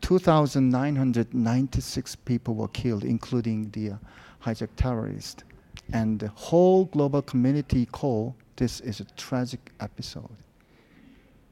2,996 0.00 2.16
people 2.16 2.56
were 2.56 2.66
killed, 2.68 3.04
including 3.04 3.70
the 3.70 3.90
uh, 3.90 3.96
hijack 4.42 4.70
terrorist. 4.76 5.44
And 5.92 6.18
the 6.18 6.28
whole 6.28 6.86
global 6.86 7.22
community 7.22 7.86
call 7.86 8.34
this 8.56 8.80
is 8.80 8.98
a 8.98 9.04
tragic 9.16 9.70
episode. 9.78 10.36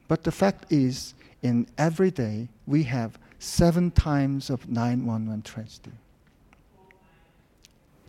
But 0.09 0.25
the 0.25 0.33
fact 0.33 0.73
is, 0.73 1.15
in 1.43 1.69
every 1.79 2.11
day, 2.11 2.49
we 2.67 2.83
have 2.83 3.17
seven 3.39 3.93
times 3.93 4.51
of 4.51 4.69
911 4.69 5.43
tragedy. 5.43 5.93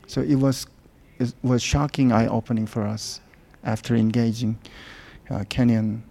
So 0.07 0.21
it 0.21 0.35
was, 0.35 0.65
it 1.19 1.35
was 1.43 1.61
shocking, 1.61 2.11
eye-opening 2.11 2.65
for 2.65 2.81
us 2.81 3.21
after 3.63 3.95
engaging 3.95 4.57
uh, 5.29 5.43
Kenyan 5.49 6.01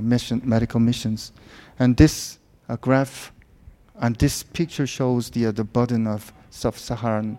mission, 0.00 0.40
medical 0.44 0.80
missions. 0.80 1.32
And 1.78 1.96
this 1.96 2.38
uh, 2.68 2.76
graph 2.76 3.32
and 4.00 4.16
this 4.16 4.42
picture 4.42 4.86
shows 4.86 5.30
the, 5.30 5.46
uh, 5.46 5.52
the 5.52 5.64
burden 5.64 6.06
of 6.06 6.32
sub-Saharan 6.50 7.38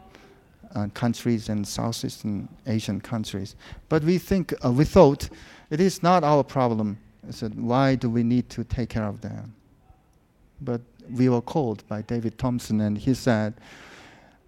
uh, 0.75 0.87
countries 0.93 1.49
and 1.49 1.67
Southeastern 1.67 2.47
Asian 2.65 2.99
countries. 3.01 3.55
But 3.89 4.03
we 4.03 4.17
think, 4.17 4.53
uh, 4.63 4.71
we 4.71 4.85
thought, 4.85 5.29
it 5.69 5.79
is 5.79 6.03
not 6.03 6.23
our 6.23 6.43
problem. 6.43 6.97
Said, 7.29 7.59
why 7.59 7.95
do 7.95 8.09
we 8.09 8.23
need 8.23 8.49
to 8.51 8.63
take 8.63 8.89
care 8.89 9.03
of 9.03 9.19
them? 9.21 9.53
But 10.61 10.81
we 11.11 11.29
were 11.29 11.41
called 11.41 11.85
by 11.87 12.01
David 12.01 12.37
Thompson, 12.37 12.81
and 12.81 12.97
he 12.97 13.13
said, 13.13 13.53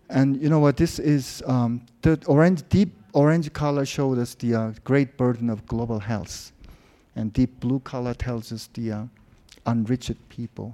and 0.10 0.42
you 0.42 0.50
know 0.50 0.60
what? 0.60 0.78
This 0.78 0.98
is 0.98 1.44
um, 1.46 1.86
the 2.02 2.20
orange, 2.26 2.64
deep 2.70 2.96
orange 3.14 3.52
color 3.54 3.86
showed 3.86 4.18
us 4.18 4.34
the 4.36 4.56
uh, 4.56 4.72
great 4.84 5.18
burden 5.18 5.50
of 5.50 5.66
global 5.68 6.00
health 6.00 6.52
and 7.20 7.34
deep 7.34 7.60
blue 7.60 7.80
color 7.82 8.14
tells 8.14 8.54
us 8.54 8.70
the 8.74 8.92
uh, 8.94 9.04
unreached 9.66 10.16
people. 10.30 10.74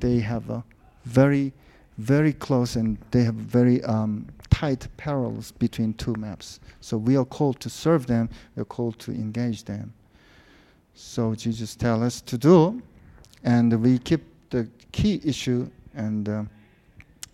They 0.00 0.20
have 0.20 0.48
a 0.48 0.64
very, 1.04 1.52
very 1.98 2.32
close 2.32 2.76
and 2.76 2.96
they 3.10 3.22
have 3.24 3.34
very 3.34 3.84
um, 3.84 4.26
tight 4.48 4.88
parallels 4.96 5.52
between 5.52 5.92
two 5.94 6.14
maps. 6.14 6.60
So 6.80 6.96
we 6.96 7.16
are 7.18 7.26
called 7.26 7.60
to 7.60 7.68
serve 7.68 8.06
them, 8.06 8.30
we 8.56 8.62
are 8.62 8.64
called 8.64 8.98
to 9.00 9.10
engage 9.10 9.64
them. 9.64 9.92
So 10.94 11.34
Jesus 11.34 11.76
tells 11.76 12.02
us 12.02 12.20
to 12.22 12.38
do, 12.38 12.80
and 13.44 13.72
we 13.82 13.98
keep 13.98 14.22
the 14.48 14.68
key 14.92 15.20
issue 15.24 15.68
and 15.94 16.26
uh, 16.26 16.44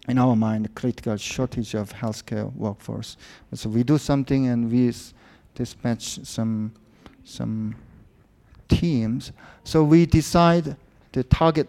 in 0.09 0.19
our 0.19 0.35
mind, 0.35 0.65
the 0.65 0.71
critical 0.71 1.17
shortage 1.17 1.75
of 1.75 1.93
healthcare 1.93 2.53
workforce. 2.57 3.19
So 3.55 3.69
we 3.69 3.85
do 3.85 3.99
something 3.99 4.49
and 4.49 4.73
we 4.73 4.93
dispatch 5.55 6.25
some 6.25 6.73
some 7.25 7.75
teams. 8.69 9.33
So 9.64 9.83
we 9.83 10.07
decide 10.07 10.77
the 11.12 11.25
target 11.25 11.69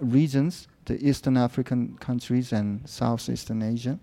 regions, 0.00 0.68
the 0.84 0.96
Eastern 1.06 1.36
African 1.36 1.96
countries 1.98 2.52
and 2.52 2.86
Southeastern 2.88 3.62
Asia, 3.62 3.98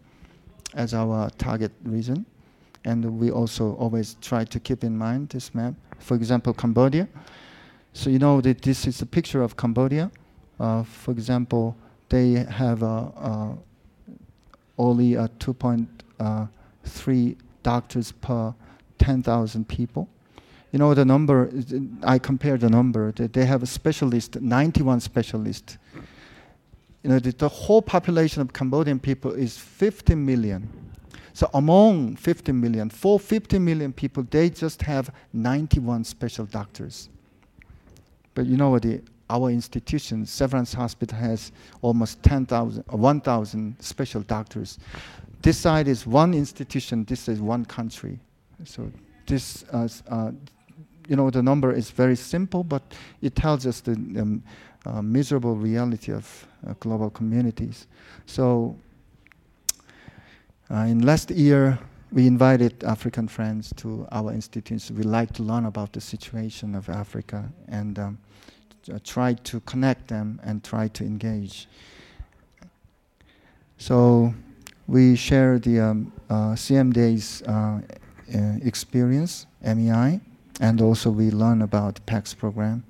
as 0.73 0.93
our 0.93 1.29
target 1.31 1.71
region. 1.83 2.25
And 2.83 3.19
we 3.19 3.29
also 3.29 3.75
always 3.75 4.15
try 4.21 4.43
to 4.45 4.59
keep 4.59 4.83
in 4.83 4.97
mind 4.97 5.29
this 5.29 5.53
map. 5.53 5.75
For 5.99 6.15
example, 6.15 6.53
Cambodia. 6.53 7.07
So 7.93 8.09
you 8.09 8.17
know 8.17 8.41
that 8.41 8.61
this 8.61 8.87
is 8.87 9.01
a 9.01 9.05
picture 9.05 9.43
of 9.43 9.55
Cambodia. 9.55 10.09
Uh, 10.59 10.83
for 10.83 11.11
example, 11.11 11.75
they 12.09 12.45
have 12.49 12.81
a 12.81 13.57
only 14.81 15.15
uh, 15.15 15.27
2.3 15.39 17.35
doctors 17.63 18.11
per 18.13 18.53
10,000 18.97 19.67
people. 19.67 20.07
You 20.71 20.79
know 20.79 20.93
the 20.93 21.05
number. 21.05 21.51
I 22.03 22.17
compare 22.17 22.57
the 22.57 22.69
number. 22.69 23.11
They 23.11 23.45
have 23.45 23.61
a 23.61 23.65
specialist, 23.65 24.39
91 24.39 25.01
specialists. 25.01 25.77
You 27.03 27.09
know 27.09 27.19
the, 27.19 27.49
whole 27.49 27.81
population 27.81 28.41
of 28.41 28.53
Cambodian 28.53 28.99
people 28.99 29.31
is 29.31 29.57
50 29.57 30.15
million. 30.15 30.69
So 31.33 31.49
among 31.53 32.15
50 32.17 32.51
million, 32.51 32.89
for 32.89 33.19
50 33.19 33.57
million 33.59 33.93
people, 33.93 34.23
they 34.29 34.49
just 34.49 34.81
have 34.83 35.13
91 35.33 36.03
special 36.03 36.45
doctors. 36.45 37.09
But 38.33 38.45
you 38.45 38.57
know 38.57 38.69
what? 38.69 38.83
The, 38.83 39.01
our 39.29 39.49
institution, 39.49 40.25
Severance 40.25 40.73
Hospital, 40.73 41.17
has 41.17 41.51
almost 41.81 42.21
10,000, 42.23 42.83
1,000 42.89 43.75
special 43.79 44.21
doctors. 44.21 44.77
This 45.41 45.57
side 45.57 45.87
is 45.87 46.05
one 46.05 46.33
institution, 46.33 47.05
this 47.05 47.27
is 47.27 47.41
one 47.41 47.65
country. 47.65 48.19
So 48.65 48.91
this, 49.25 49.63
uh, 49.71 49.87
uh, 50.09 50.31
you 51.11 51.17
know, 51.17 51.29
the 51.29 51.43
number 51.43 51.73
is 51.73 51.91
very 51.91 52.15
simple, 52.15 52.63
but 52.63 52.81
it 53.21 53.35
tells 53.35 53.67
us 53.67 53.81
the 53.81 53.91
um, 53.91 54.41
uh, 54.85 55.01
miserable 55.01 55.57
reality 55.57 56.13
of 56.13 56.47
uh, 56.65 56.73
global 56.79 57.09
communities. 57.09 57.85
So 58.25 58.77
uh, 60.69 60.87
in 60.87 61.01
last 61.05 61.29
year, 61.29 61.77
we 62.13 62.27
invited 62.27 62.85
African 62.85 63.27
friends 63.27 63.73
to 63.75 64.07
our 64.13 64.31
institutions. 64.31 64.89
We 64.89 65.03
like 65.03 65.33
to 65.33 65.43
learn 65.43 65.65
about 65.65 65.91
the 65.91 65.99
situation 65.99 66.75
of 66.75 66.87
Africa 66.87 67.43
and 67.67 67.99
um, 67.99 68.17
uh, 68.89 68.97
try 69.03 69.33
to 69.33 69.59
connect 69.61 70.07
them 70.07 70.39
and 70.45 70.63
try 70.63 70.87
to 70.87 71.03
engage. 71.03 71.67
So 73.77 74.33
we 74.87 75.17
share 75.17 75.59
the 75.59 75.81
um, 75.81 76.13
uh, 76.29 76.55
uh, 76.55 77.53
uh, 77.53 77.81
experience, 78.63 79.45
MEI, 79.61 80.21
and 80.61 80.79
also 80.79 81.09
we 81.09 81.31
learn 81.31 81.63
about 81.63 81.99
PAACS 82.05 82.37
program. 82.37 82.83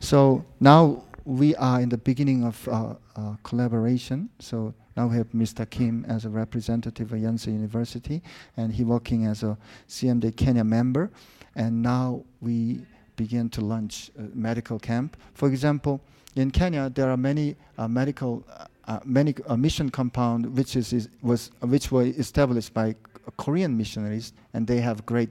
So 0.00 0.44
now 0.58 1.04
we 1.24 1.54
are 1.56 1.80
in 1.80 1.90
the 1.90 1.98
beginning 1.98 2.42
of 2.44 2.66
uh, 2.66 2.94
uh, 3.14 3.36
collaboration. 3.44 4.30
So 4.40 4.74
now 4.96 5.06
we 5.06 5.16
have 5.18 5.28
Mr. 5.28 5.68
Kim 5.68 6.04
as 6.08 6.24
a 6.24 6.30
representative 6.30 7.12
of 7.12 7.20
Yonsei 7.20 7.48
University, 7.48 8.22
and 8.56 8.72
he 8.72 8.82
working 8.82 9.26
as 9.26 9.42
a 9.42 9.56
CMD 9.88 10.34
Kenya 10.36 10.64
member. 10.64 11.10
And 11.54 11.82
now 11.82 12.24
we 12.40 12.80
begin 13.16 13.50
to 13.50 13.60
launch 13.60 14.10
medical 14.34 14.78
camp. 14.78 15.16
For 15.34 15.48
example, 15.48 16.00
in 16.34 16.50
Kenya, 16.50 16.88
there 16.88 17.10
are 17.10 17.16
many 17.18 17.56
uh, 17.76 17.86
medical, 17.86 18.42
uh, 18.48 18.66
uh 18.88 19.00
many 19.04 19.34
mission 19.58 19.90
compound 19.90 20.46
which 20.56 20.76
is, 20.76 20.94
is, 20.94 21.08
was 21.20 21.50
which 21.60 21.92
were 21.92 22.04
established 22.04 22.72
by 22.72 22.96
Korean 23.36 23.76
missionaries, 23.76 24.32
and 24.54 24.66
they 24.66 24.80
have 24.80 25.04
great 25.04 25.28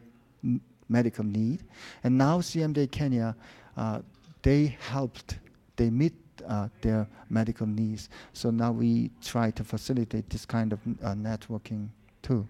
medical 0.91 1.23
need. 1.23 1.63
And 2.03 2.17
now 2.17 2.39
CMD 2.39 2.91
Kenya, 2.91 3.35
uh, 3.77 4.01
they 4.41 4.77
helped, 4.89 5.39
they 5.77 5.89
meet 5.89 6.13
uh, 6.47 6.67
their 6.81 7.07
medical 7.29 7.65
needs. 7.65 8.09
So 8.33 8.51
now 8.51 8.71
we 8.71 9.11
try 9.23 9.51
to 9.51 9.63
facilitate 9.63 10.29
this 10.29 10.45
kind 10.45 10.73
of 10.73 10.79
uh, 11.03 11.13
networking 11.13 11.89
too. 12.21 12.47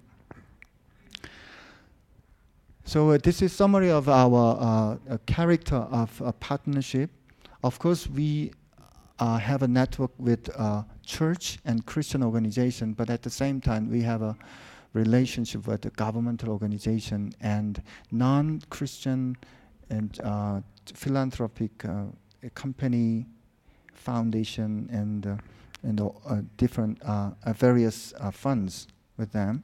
So 2.83 3.11
uh, 3.11 3.19
this 3.21 3.41
is 3.41 3.53
summary 3.53 3.91
of 3.91 4.09
our 4.09 4.97
uh, 5.09 5.17
character 5.25 5.75
of 5.75 6.21
partnership. 6.39 7.11
Of 7.63 7.77
course, 7.77 8.07
we 8.07 8.51
uh, 9.19 9.37
have 9.37 9.61
a 9.61 9.67
network 9.67 10.11
with 10.17 10.49
church 11.05 11.59
and 11.65 11.85
Christian 11.85 12.23
organization, 12.23 12.93
but 12.93 13.09
at 13.09 13.21
the 13.21 13.29
same 13.29 13.61
time, 13.61 13.89
we 13.89 14.01
have 14.01 14.21
a 14.21 14.35
relationship 14.93 15.67
with 15.67 15.81
the 15.81 15.89
governmental 15.91 16.49
organization 16.49 17.33
and 17.41 17.81
non-Christian 18.11 19.37
and 19.89 20.19
uh, 20.23 20.61
philanthropic 20.93 21.85
uh, 21.85 22.05
company, 22.55 23.25
foundation, 23.93 24.89
and 24.91 25.39
and 25.83 26.57
different 26.57 27.01
various 27.55 28.13
funds 28.31 28.87
with 29.17 29.31
them. 29.31 29.63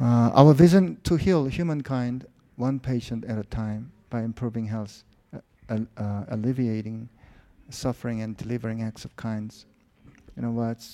Uh, 0.00 0.30
our 0.34 0.52
vision 0.52 0.98
to 1.04 1.14
heal 1.14 1.46
humankind 1.46 2.26
one 2.56 2.80
patient 2.80 3.24
at 3.26 3.38
a 3.38 3.44
time 3.44 3.92
by 4.10 4.22
improving 4.22 4.66
health, 4.66 5.04
uh, 5.32 5.78
uh, 5.96 6.24
alleviating 6.28 7.08
suffering 7.70 8.22
and 8.22 8.36
delivering 8.36 8.82
acts 8.82 9.04
of 9.04 9.14
kindness. 9.16 9.66
You 10.36 10.42
know 10.42 10.50
what? 10.50 10.84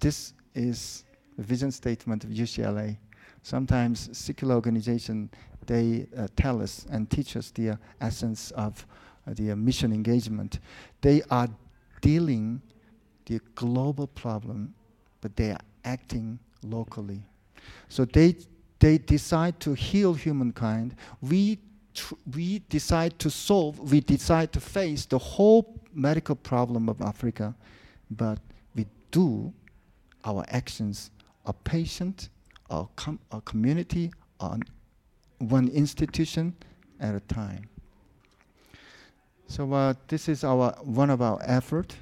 This 0.00 0.34
is 0.54 1.04
the 1.36 1.42
vision 1.42 1.70
statement 1.70 2.24
of 2.24 2.30
UCLA. 2.30 2.96
Sometimes 3.42 4.16
secular 4.16 4.54
organization 4.54 5.30
they 5.66 6.06
uh, 6.16 6.26
tell 6.36 6.62
us 6.62 6.86
and 6.90 7.08
teach 7.10 7.36
us 7.36 7.50
the 7.50 7.70
uh, 7.70 7.76
essence 8.00 8.50
of 8.52 8.86
uh, 9.26 9.34
the 9.34 9.54
mission 9.54 9.92
engagement. 9.92 10.58
They 11.00 11.22
are 11.30 11.48
dealing 12.00 12.60
the 13.26 13.40
global 13.54 14.06
problem, 14.06 14.74
but 15.20 15.36
they 15.36 15.52
are 15.52 15.60
acting 15.84 16.38
locally. 16.62 17.22
So 17.88 18.04
they, 18.04 18.36
they 18.78 18.98
decide 18.98 19.60
to 19.60 19.74
heal 19.74 20.14
humankind. 20.14 20.96
We, 21.20 21.58
we 22.34 22.60
decide 22.68 23.18
to 23.20 23.30
solve, 23.30 23.92
we 23.92 24.00
decide 24.00 24.52
to 24.54 24.60
face 24.60 25.06
the 25.06 25.18
whole 25.18 25.80
medical 25.92 26.34
problem 26.34 26.88
of 26.88 27.00
Africa, 27.02 27.54
but 28.10 28.38
we 28.74 28.86
do 29.10 29.52
our 30.24 30.44
actions 30.48 31.10
a 31.46 31.52
patient, 31.52 32.28
a, 32.68 32.84
com- 32.96 33.18
a 33.32 33.40
community, 33.42 34.12
on 34.38 34.62
one 35.38 35.68
institution 35.68 36.54
at 37.00 37.14
a 37.14 37.20
time. 37.20 37.68
So 39.48 39.72
uh, 39.72 39.94
this 40.08 40.28
is 40.28 40.44
our 40.44 40.72
one 40.82 41.10
of 41.10 41.20
our 41.22 41.38
effort. 41.44 41.94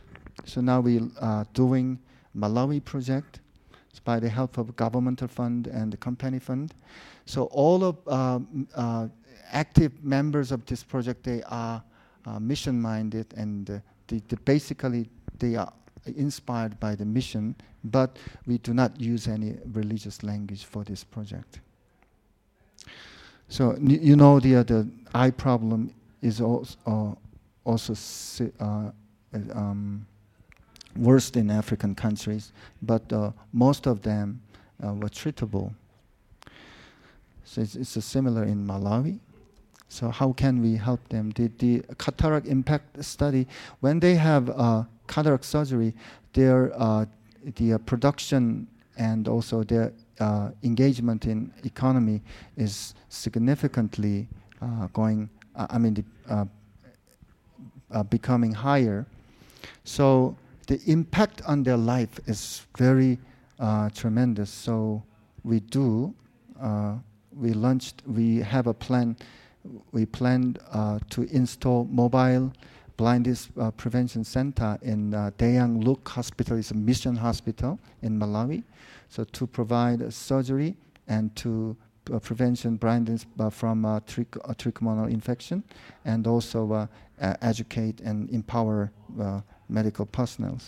So 0.44 0.60
now 0.60 0.80
we 0.80 1.00
are 1.20 1.46
doing 1.54 1.98
Malawi 2.36 2.84
project 2.84 3.40
it's 3.98 4.04
by 4.04 4.20
the 4.20 4.28
help 4.28 4.58
of 4.58 4.76
governmental 4.76 5.26
fund 5.26 5.66
and 5.66 5.92
the 5.92 5.96
company 5.96 6.38
fund. 6.38 6.72
So 7.26 7.44
all 7.46 7.82
of 7.82 7.96
uh, 8.06 8.38
uh, 8.76 9.08
active 9.50 10.04
members 10.04 10.52
of 10.52 10.64
this 10.66 10.84
project, 10.84 11.24
they 11.24 11.42
are 11.48 11.82
uh, 12.24 12.38
mission-minded 12.38 13.34
and 13.36 13.68
uh, 13.68 13.78
they, 14.06 14.22
they 14.28 14.36
basically 14.44 15.08
they 15.40 15.56
are 15.56 15.72
inspired 16.06 16.78
by 16.80 16.94
the 16.94 17.04
mission, 17.04 17.54
but 17.84 18.16
we 18.46 18.58
do 18.58 18.74
not 18.74 19.00
use 19.00 19.28
any 19.28 19.54
religious 19.72 20.22
language 20.22 20.64
for 20.64 20.84
this 20.84 21.04
project. 21.04 21.60
So 23.48 23.76
you 23.80 24.16
know 24.16 24.40
the 24.40 24.62
the 24.64 24.88
eye 25.14 25.30
problem 25.30 25.94
is 26.22 26.40
also 26.40 26.76
uh, 26.86 27.14
also 27.64 27.94
uh, 28.60 28.90
um, 29.54 30.06
worst 30.96 31.36
in 31.36 31.50
African 31.50 31.94
countries, 31.94 32.52
but 32.82 33.12
uh, 33.12 33.30
most 33.52 33.86
of 33.86 34.02
them 34.02 34.40
uh, 34.84 34.92
were 34.94 35.08
treatable. 35.08 35.72
So 37.44 37.62
it's, 37.62 37.76
it's 37.76 38.04
similar 38.04 38.44
in 38.44 38.66
Malawi. 38.66 39.18
So 39.88 40.10
how 40.10 40.32
can 40.32 40.60
we 40.60 40.76
help 40.76 41.08
them? 41.08 41.30
The, 41.30 41.50
the 41.58 41.82
cataract 41.96 42.46
impact 42.46 43.02
study, 43.02 43.46
when 43.80 44.00
they 44.00 44.16
have 44.16 44.50
uh, 44.50 44.84
cataract 45.08 45.44
surgery, 45.44 45.94
their 46.32 46.72
uh, 46.80 47.06
the 47.56 47.78
production 47.78 48.66
and 48.96 49.28
also 49.28 49.62
their 49.64 49.92
uh, 50.20 50.50
engagement 50.62 51.26
in 51.26 51.52
economy 51.64 52.20
is 52.56 52.94
significantly 53.08 54.28
uh, 54.60 54.86
going. 54.92 55.28
I 55.56 55.78
mean, 55.78 55.94
the, 55.94 56.48
becoming 58.10 58.52
higher. 58.52 59.06
So 59.84 60.36
the 60.68 60.80
impact 60.86 61.42
on 61.46 61.62
their 61.62 61.76
life 61.76 62.20
is 62.26 62.66
very 62.76 63.18
uh, 63.58 63.88
tremendous. 63.90 64.50
So 64.50 65.02
we 65.42 65.60
do. 65.60 66.14
Uh, 66.60 66.96
we 67.34 67.52
launched. 67.52 68.02
We 68.06 68.36
have 68.38 68.66
a 68.66 68.74
plan. 68.74 69.16
We 69.92 70.06
planned 70.06 70.58
uh, 70.72 70.98
to 71.10 71.22
install 71.34 71.84
mobile 71.90 72.52
blindness 72.98 73.48
uh, 73.58 73.70
prevention 73.70 74.24
center 74.24 74.76
in 74.82 75.14
uh, 75.14 75.30
Daeyang 75.38 75.82
Luke 75.82 76.06
Hospital. 76.08 76.58
It's 76.58 76.72
a 76.72 76.74
mission 76.74 77.16
hospital 77.16 77.78
in 78.02 78.18
Malawi. 78.18 78.64
So 79.08 79.24
to 79.24 79.46
provide 79.46 80.12
surgery 80.12 80.76
and 81.06 81.34
to 81.36 81.76
uh, 82.12 82.18
prevention 82.18 82.76
blindness 82.76 83.24
uh, 83.38 83.50
from 83.50 83.84
uh, 83.84 84.00
trich 84.00 84.36
uh, 84.44 84.52
trichomonar 84.54 85.10
infection, 85.10 85.62
and 86.04 86.26
also 86.26 86.72
uh, 86.72 86.86
educate 87.42 88.00
and 88.00 88.28
empower 88.30 88.90
medical 89.68 90.06
personnel. 90.06 90.58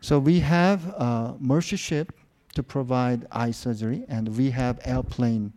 So 0.00 0.18
we 0.18 0.40
have 0.40 0.86
a 0.86 1.36
Mercy 1.40 1.76
ship 1.76 2.12
to 2.54 2.62
provide 2.62 3.26
eye 3.32 3.50
surgery, 3.50 4.04
and 4.08 4.28
we 4.36 4.50
have 4.50 4.80
airplane 4.84 5.52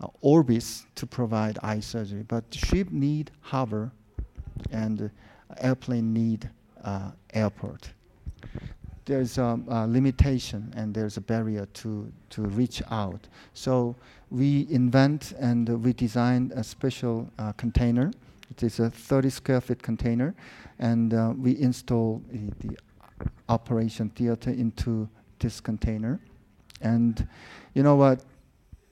uh, 0.00 0.08
Orbis 0.22 0.86
to 0.96 1.06
provide 1.06 1.58
eye 1.62 1.80
surgery. 1.80 2.24
But 2.26 2.44
ship 2.52 2.90
need 2.90 3.30
harbor, 3.40 3.92
and 4.70 5.10
airplane 5.58 6.12
need 6.12 6.50
uh, 6.84 7.10
airport. 7.32 7.90
There's 9.04 9.38
a, 9.38 9.60
a, 9.68 9.86
limitation 9.86 10.72
and 10.76 10.92
there's 10.92 11.16
a 11.16 11.20
barrier 11.20 11.66
to, 11.74 12.12
to 12.30 12.42
reach 12.42 12.82
out. 12.90 13.28
So 13.54 13.94
we 14.30 14.66
invent 14.70 15.32
and 15.38 15.68
we 15.84 15.92
design 15.92 16.52
a 16.56 16.64
special 16.64 17.30
uh, 17.38 17.52
container. 17.52 18.10
It 18.50 18.62
is 18.62 18.80
a 18.80 18.90
30 18.90 19.30
square 19.30 19.60
feet 19.60 19.82
container, 19.82 20.34
and 20.78 21.14
uh, 21.14 21.34
we 21.36 21.58
install 21.58 22.22
the, 22.30 22.52
the 22.66 22.76
operation 23.48 24.10
theater 24.10 24.50
into 24.50 25.08
this 25.38 25.60
container. 25.60 26.20
And 26.80 27.26
you 27.74 27.82
know 27.82 27.96
what? 27.96 28.24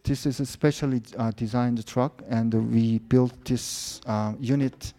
This 0.03 0.27
is 0.27 0.41
a 0.41 0.47
specially 0.47 1.03
uh, 1.17 1.31
designed 1.31 1.85
truck, 1.87 2.23
and 2.29 2.53
we 2.73 2.99
built 2.99 3.33
this 3.45 4.01
uh, 4.07 4.35
unit 4.39 4.93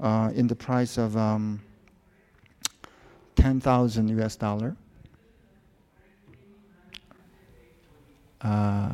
uh, 0.00 0.30
in 0.34 0.46
the 0.46 0.56
price 0.56 0.98
of 0.98 1.16
um, 1.16 1.60
10,000 3.36 4.08
US 4.20 4.36
dollar. 4.36 4.76
Uh, 8.40 8.90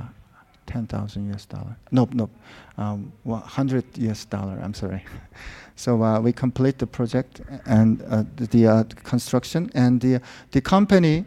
10,000 0.67 1.33
US 1.35 1.45
dollar. 1.45 1.77
Nope, 1.91 2.15
nope. 2.15 2.31
Um, 2.79 3.13
100 3.25 3.85
US 3.99 4.25
dollar, 4.25 4.59
I'm 4.63 4.75
sorry. 4.75 5.05
so 5.77 6.03
uh, 6.03 6.21
we 6.21 6.33
complete 6.33 6.79
the 6.79 6.87
project 6.87 7.43
and 7.67 8.03
uh, 8.03 8.25
the, 8.37 8.47
the 8.47 8.67
uh, 8.67 8.85
construction. 9.05 9.71
And 9.75 10.01
the, 10.01 10.21
the 10.53 10.61
company, 10.61 11.25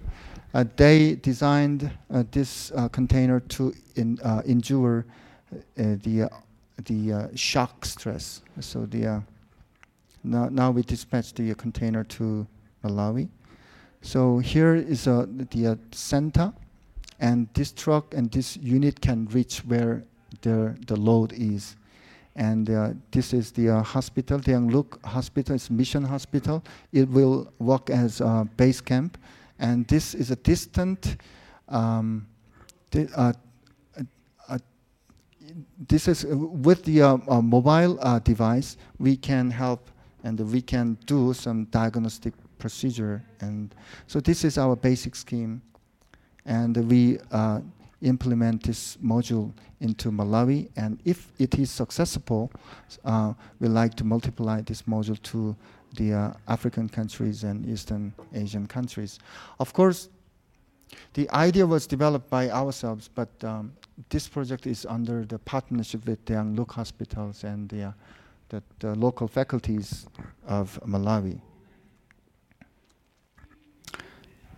uh, 0.54 0.66
they 0.78 1.16
designed 1.16 1.92
uh, 2.12 2.24
this 2.32 2.72
uh, 2.76 2.88
container 2.90 3.40
to 3.40 3.74
in, 3.96 4.20
endure 4.46 5.06
the, 5.76 6.30
the 6.86 7.30
shock 7.36 7.86
stress. 7.86 8.42
So 8.60 8.86
the, 8.86 9.22
now, 10.26 10.50
now 10.50 10.72
we 10.72 10.82
dispatch 10.82 11.34
the 11.34 11.54
container 11.56 12.04
to 12.04 12.48
Malawi. 12.84 13.30
So 14.02 14.40
here 14.40 14.76
is 14.76 15.06
the 15.06 15.80
center 15.92 16.54
and 17.20 17.48
this 17.54 17.72
truck 17.72 18.14
and 18.14 18.32
this 18.32 18.58
unit 18.58 19.02
can 19.02 19.26
reach 19.28 19.60
where 19.60 20.04
the, 20.42 20.76
the 20.88 20.96
load 20.96 21.34
is. 21.34 21.76
And 22.36 22.70
uh, 22.70 22.90
this 23.12 23.34
is 23.34 23.52
the 23.52 23.70
uh, 23.70 23.84
hospital, 23.84 24.40
the 24.40 24.60
Luke 24.60 25.00
Hospital, 25.06 25.56
it's 25.56 25.70
Mission 25.70 26.04
Hospital. 26.04 26.64
It 26.92 27.08
will 27.10 27.52
work 27.60 27.90
as 27.90 28.20
a 28.20 28.48
base 28.58 28.82
camp. 28.82 29.18
And 29.58 29.88
this 29.88 30.14
is 30.14 30.32
a 30.32 30.36
distant, 30.36 31.16
um, 31.70 32.28
di 32.92 33.08
uh, 33.16 33.32
uh 34.50 34.58
this 35.88 36.10
is 36.10 36.26
uh, 36.26 36.36
with 36.36 36.84
the 36.84 37.02
uh, 37.04 37.42
mobile 37.42 37.96
device, 38.26 38.76
we 39.00 39.16
can 39.16 39.50
help 39.50 39.90
and 40.26 40.40
we 40.52 40.60
can 40.60 40.98
do 41.06 41.34
some 41.34 41.66
diagnostic 41.66 42.34
procedure. 42.58 43.24
And 43.42 43.74
so 44.08 44.20
this 44.20 44.44
is 44.44 44.58
our 44.58 44.76
basic 44.76 45.16
scheme 45.16 45.62
and 46.46 46.76
we 46.90 47.20
uh, 47.32 47.62
implement 48.02 48.64
this 48.64 48.98
module 48.98 49.54
into 49.82 50.12
Malawi. 50.12 50.70
And 50.76 51.00
if 51.06 51.32
it 51.38 51.56
is 51.60 51.70
successful, 51.70 52.52
uh, 53.04 53.34
we 53.60 53.68
like 53.68 53.94
to 53.96 54.04
multiply 54.04 54.62
this 54.62 54.82
module 54.84 55.22
to 55.24 55.56
the 55.96 56.14
uh, 56.14 56.34
African 56.48 56.90
countries 56.90 57.44
and 57.44 57.66
Eastern 57.68 58.12
Asian 58.34 58.66
countries. 58.66 59.20
Of 59.60 59.74
course, 59.74 60.10
the 61.14 61.30
idea 61.30 61.66
was 61.68 61.86
developed 61.86 62.30
by 62.32 62.50
ourselves, 62.50 63.10
but 63.14 63.30
um, 63.44 63.74
this 64.10 64.28
project 64.28 64.66
is 64.66 64.88
under 64.88 65.24
the 65.24 65.40
partnership 65.40 66.06
with 66.06 66.26
the 66.26 66.44
Luke 66.44 66.72
hospitals 66.72 67.44
and 67.44 67.70
the, 67.70 67.94
uh, 68.56 68.60
the, 68.80 68.88
the 68.88 68.96
local 68.96 69.28
faculties 69.28 70.08
of 70.48 70.80
Malawi. 70.86 71.40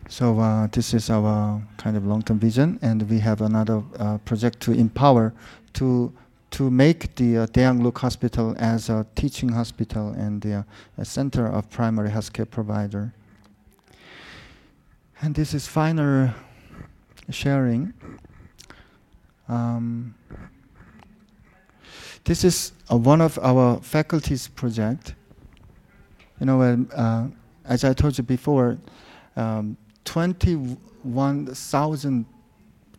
So 0.09 0.39
uh, 0.39 0.67
this 0.71 0.93
is 0.93 1.09
our 1.09 1.61
kind 1.77 1.97
of 1.97 2.05
long-term 2.05 2.39
vision, 2.39 2.79
and 2.81 3.09
we 3.09 3.19
have 3.19 3.41
another 3.41 3.83
uh, 3.99 4.17
project 4.19 4.59
to 4.61 4.71
empower 4.71 5.33
to 5.73 6.13
to 6.49 6.71
make 6.71 7.13
the 7.15 7.39
uh, 7.39 7.71
Luke 7.73 7.99
Hospital 7.99 8.55
as 8.57 8.89
a 8.89 9.05
teaching 9.15 9.49
hospital 9.49 10.13
and 10.13 10.45
uh, 10.45 10.63
a 10.97 11.03
center 11.03 11.45
of 11.45 11.69
primary 11.69 12.09
healthcare 12.09 12.49
provider. 12.49 13.13
And 15.21 15.35
this 15.35 15.53
is 15.53 15.67
final 15.67 16.29
sharing. 17.29 17.93
Um, 19.49 20.15
this 22.28 22.43
is 22.43 22.73
uh, 22.91 22.97
one 22.97 23.21
of 23.21 23.39
our 23.41 23.80
faculty's 23.80 24.49
project. 24.49 25.15
You 26.41 26.47
know, 26.47 26.61
uh, 26.61 27.28
as 27.63 27.86
I 27.86 27.93
told 27.93 28.17
you 28.17 28.23
before, 28.25 28.78
um, 29.38 29.78
21,000 30.03 32.25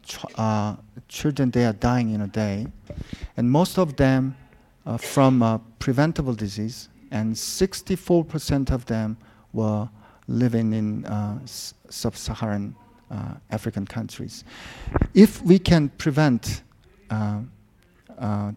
ch 0.02 0.24
uh, 0.34 0.76
children 1.08 1.50
they 1.50 1.66
are 1.66 1.74
dying 1.74 2.14
in 2.14 2.22
a 2.22 2.26
day, 2.26 2.68
and 3.36 3.50
most 3.50 3.78
of 3.78 3.96
them 3.96 4.34
from 4.96 5.42
uh, 5.42 5.58
preventable 5.78 6.32
disease, 6.32 6.88
and 7.10 7.34
64% 7.34 8.70
of 8.70 8.86
them 8.86 9.18
were 9.52 9.90
living 10.26 10.72
in 10.72 11.04
uh, 11.04 11.38
sub-Saharan 11.44 12.74
African 13.50 13.86
countries. 13.86 14.44
If 15.12 15.42
we 15.42 15.58
can 15.58 15.90
prevent 15.98 16.62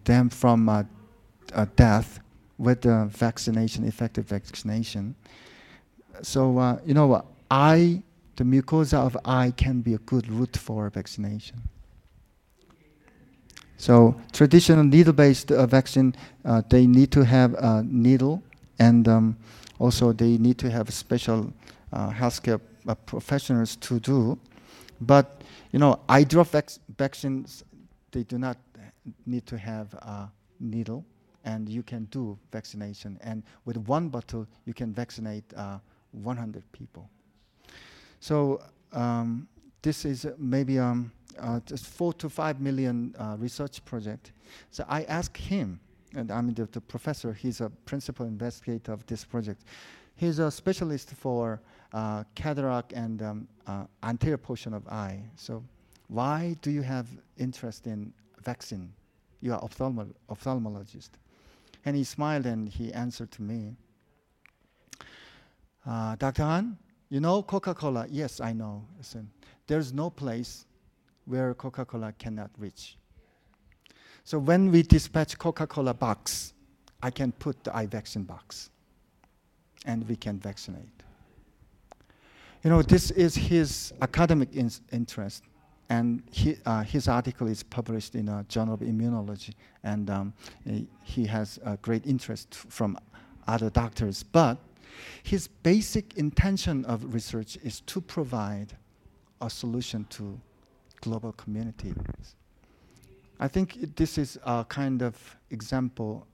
them 0.04 0.28
from 0.28 0.86
death 1.76 2.20
with 2.58 2.82
the 2.82 3.06
vaccination, 3.10 3.84
effective 3.84 4.26
vaccination, 4.26 5.14
so 6.22 6.80
you 6.84 6.94
know, 6.94 7.24
I 7.50 8.02
the 8.36 8.44
mucosa 8.44 8.94
of 8.94 9.16
eye 9.24 9.52
can 9.56 9.80
be 9.80 9.94
a 9.94 9.98
good 9.98 10.28
route 10.28 10.56
for 10.56 10.88
vaccination. 10.90 11.62
So 13.76 14.14
traditional 14.32 14.84
needle-based 14.84 15.50
uh, 15.50 15.66
vaccine, 15.66 16.14
uh, 16.44 16.62
they 16.68 16.86
need 16.86 17.10
to 17.12 17.24
have 17.24 17.54
a 17.54 17.82
needle, 17.82 18.42
and 18.78 19.08
um, 19.08 19.36
also 19.78 20.12
they 20.12 20.38
need 20.38 20.58
to 20.58 20.70
have 20.70 20.92
special 20.92 21.52
uh, 21.92 22.10
healthcare 22.10 22.60
uh, 22.86 22.94
professionals 22.94 23.76
to 23.76 23.98
do. 23.98 24.38
But 25.00 25.42
you 25.72 25.78
know, 25.78 26.00
eye 26.08 26.24
drop 26.24 26.48
vac 26.48 26.70
vaccines, 26.96 27.64
they 28.12 28.22
do 28.22 28.38
not 28.38 28.56
need 29.26 29.46
to 29.46 29.58
have 29.58 29.94
a 29.94 30.30
needle, 30.60 31.04
and 31.44 31.68
you 31.68 31.82
can 31.82 32.04
do 32.06 32.38
vaccination. 32.50 33.18
And 33.22 33.42
with 33.64 33.76
one 33.76 34.08
bottle, 34.08 34.46
you 34.64 34.74
can 34.74 34.92
vaccinate 34.92 35.44
uh, 35.56 35.78
100 36.12 36.62
people. 36.72 37.08
So 38.20 38.62
um, 38.92 39.48
this 39.82 40.04
is 40.04 40.26
maybe 40.38 40.78
um, 40.78 41.10
uh, 41.40 41.60
just 41.66 41.86
four 41.86 42.12
to 42.14 42.28
five 42.28 42.60
million 42.60 43.14
uh, 43.18 43.36
research 43.38 43.84
project. 43.84 44.32
So 44.70 44.84
I 44.88 45.04
asked 45.04 45.36
him, 45.36 45.80
and 46.14 46.30
I'm 46.30 46.52
the, 46.52 46.66
the, 46.66 46.80
professor, 46.80 47.32
he's 47.32 47.60
a 47.60 47.70
principal 47.84 48.26
investigator 48.26 48.92
of 48.92 49.06
this 49.06 49.24
project. 49.24 49.64
He's 50.14 50.38
a 50.38 50.50
specialist 50.50 51.10
for 51.10 51.60
uh, 51.92 52.24
cataract 52.34 52.92
and 52.92 53.22
um, 53.22 53.48
uh, 53.66 53.84
anterior 54.02 54.36
portion 54.36 54.74
of 54.74 54.86
eye. 54.88 55.22
So 55.36 55.64
why 56.08 56.56
do 56.60 56.70
you 56.70 56.82
have 56.82 57.08
interest 57.38 57.86
in 57.86 58.12
vaccine? 58.42 58.92
You 59.40 59.54
are 59.54 59.60
ophthalmo 59.60 60.12
ophthalmologist. 60.28 61.10
And 61.84 61.96
he 61.96 62.04
smiled 62.04 62.46
and 62.46 62.68
he 62.68 62.92
answered 62.92 63.30
to 63.32 63.42
me, 63.42 63.74
uh, 65.86 66.14
Dr. 66.16 66.44
Han, 66.44 66.78
you 67.08 67.20
know 67.20 67.42
Coca 67.42 67.74
Cola? 67.74 68.06
Yes, 68.08 68.40
I 68.40 68.52
know. 68.52 68.84
Listen, 68.98 69.30
there's 69.66 69.92
no 69.92 70.10
place 70.10 70.66
where 71.24 71.54
Coca 71.54 71.84
Cola 71.84 72.12
cannot 72.18 72.50
reach. 72.58 72.96
So 74.24 74.38
when 74.38 74.70
we 74.70 74.82
dispatch 74.82 75.36
Coca 75.38 75.66
Cola 75.66 75.92
box, 75.92 76.54
I 77.02 77.10
can 77.10 77.32
put 77.32 77.64
the 77.64 77.76
eye 77.76 77.86
vaccine 77.86 78.22
box 78.22 78.70
and 79.84 80.08
we 80.08 80.16
can 80.16 80.38
vaccinate. 80.38 81.02
you 82.62 82.70
know, 82.70 82.80
this 82.80 83.10
is 83.10 83.34
his 83.34 83.92
academic 84.00 84.54
in- 84.54 84.70
interest, 84.92 85.42
and 85.92 86.22
he, 86.30 86.56
uh, 86.64 86.82
his 86.82 87.06
article 87.06 87.46
is 87.46 87.62
published 87.62 88.14
in 88.14 88.26
a 88.30 88.46
journal 88.48 88.72
of 88.72 88.80
immunology, 88.80 89.52
and 89.84 90.08
um, 90.08 90.32
he 91.02 91.26
has 91.26 91.58
a 91.66 91.76
great 91.76 92.06
interest 92.06 92.54
from 92.54 92.96
other 93.46 93.68
doctors. 93.68 94.22
But 94.22 94.56
his 95.22 95.48
basic 95.48 96.16
intention 96.16 96.86
of 96.86 97.12
research 97.12 97.58
is 97.62 97.80
to 97.82 98.00
provide 98.00 98.72
a 99.42 99.50
solution 99.50 100.06
to 100.16 100.40
global 101.02 101.32
communities. 101.32 101.94
I 103.38 103.48
think 103.48 103.76
it, 103.76 103.94
this 103.94 104.16
is 104.16 104.38
a 104.46 104.64
kind 104.66 105.02
of 105.02 105.14
example 105.50 106.26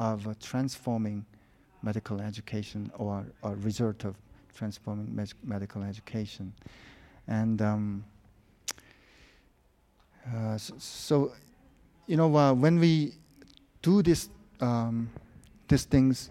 of 0.00 0.26
transforming 0.40 1.24
medical 1.84 2.20
education 2.20 2.90
or 2.98 3.24
a 3.44 3.54
result 3.54 4.04
of 4.04 4.16
transforming 4.56 5.14
med- 5.14 5.34
medical 5.44 5.84
education. 5.84 6.52
And 7.28 7.62
um, 7.62 8.04
uh, 10.30 10.56
so, 10.56 11.32
you 12.06 12.16
know, 12.16 12.34
uh, 12.36 12.52
when 12.52 12.78
we 12.78 13.14
do 13.82 14.02
this, 14.02 14.28
um, 14.60 15.10
these 15.68 15.84
things, 15.84 16.30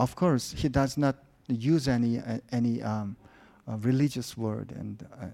of 0.00 0.14
course, 0.16 0.52
he 0.52 0.68
does 0.68 0.96
not 0.96 1.16
use 1.48 1.88
any 1.88 2.18
uh, 2.18 2.38
any 2.52 2.82
um, 2.82 3.16
uh, 3.68 3.76
religious 3.78 4.36
word, 4.36 4.72
and 4.72 5.06
uh, 5.20 5.26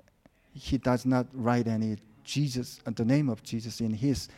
he 0.52 0.78
does 0.78 1.06
not 1.06 1.26
write 1.32 1.66
any 1.68 1.96
Jesus, 2.24 2.80
the 2.84 3.04
name 3.04 3.28
of 3.28 3.42
Jesus, 3.42 3.80
in 3.80 3.92
his 3.92 4.28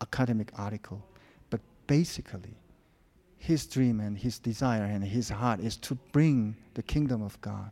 academic 0.00 0.50
article. 0.56 1.02
But 1.50 1.60
basically, 1.86 2.56
his 3.38 3.66
dream 3.66 4.00
and 4.00 4.16
his 4.16 4.38
desire 4.38 4.84
and 4.84 5.04
his 5.04 5.28
heart 5.28 5.60
is 5.60 5.76
to 5.78 5.94
bring 6.12 6.56
the 6.74 6.82
kingdom 6.82 7.22
of 7.22 7.40
God 7.40 7.70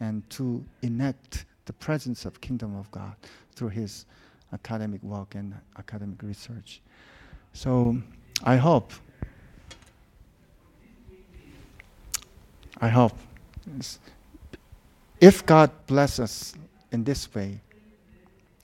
and 0.00 0.28
to 0.30 0.64
enact 0.82 1.44
the 1.66 1.72
presence 1.72 2.24
of 2.24 2.40
kingdom 2.40 2.76
of 2.76 2.90
God 2.90 3.14
through 3.54 3.68
his 3.68 4.06
academic 4.52 5.02
work 5.02 5.34
and 5.34 5.54
academic 5.78 6.22
research. 6.22 6.80
So 7.52 7.96
I 8.42 8.56
hope, 8.56 8.92
I 12.80 12.88
hope, 12.88 13.16
if 15.20 15.44
God 15.46 15.70
bless 15.86 16.18
us 16.18 16.54
in 16.90 17.04
this 17.04 17.32
way, 17.34 17.60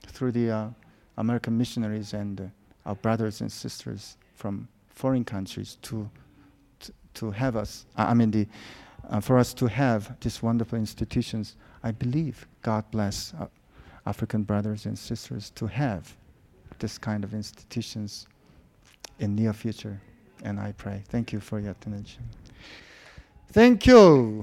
through 0.07 0.33
the 0.33 0.51
uh, 0.51 0.69
American 1.17 1.57
missionaries 1.57 2.13
and 2.13 2.41
uh, 2.41 2.45
our 2.87 2.97
brothers 2.97 3.41
and 3.41 3.53
sisters 3.53 4.17
from 4.35 4.67
foreign 4.89 5.25
countries 5.25 5.77
to 5.83 6.11
to 7.19 7.33
have 7.33 7.57
us, 7.57 7.85
I 7.97 8.15
mean, 8.15 8.31
the, 8.31 8.47
uh, 9.11 9.19
for 9.21 9.39
us 9.39 9.53
to 9.55 9.67
have 9.67 10.19
these 10.21 10.41
wonderful 10.41 10.79
institutions, 10.79 11.57
I 11.83 11.91
believe 11.91 12.47
God 12.63 12.85
bless 12.93 13.35
uh, 13.41 13.47
African 14.09 14.43
brothers 14.43 14.87
and 14.87 14.99
sisters 14.99 15.51
to 15.51 15.67
have 15.67 16.17
this 16.79 16.97
kind 16.97 17.25
of 17.25 17.35
institutions 17.35 18.27
in 19.19 19.35
near 19.35 19.53
future. 19.53 20.01
And 20.43 20.59
I 20.59 20.73
pray. 20.73 21.03
Thank 21.09 21.33
you 21.33 21.41
for 21.41 21.61
your 21.61 21.73
attention. 21.73 22.23
Thank 23.53 23.87
you. 23.87 24.43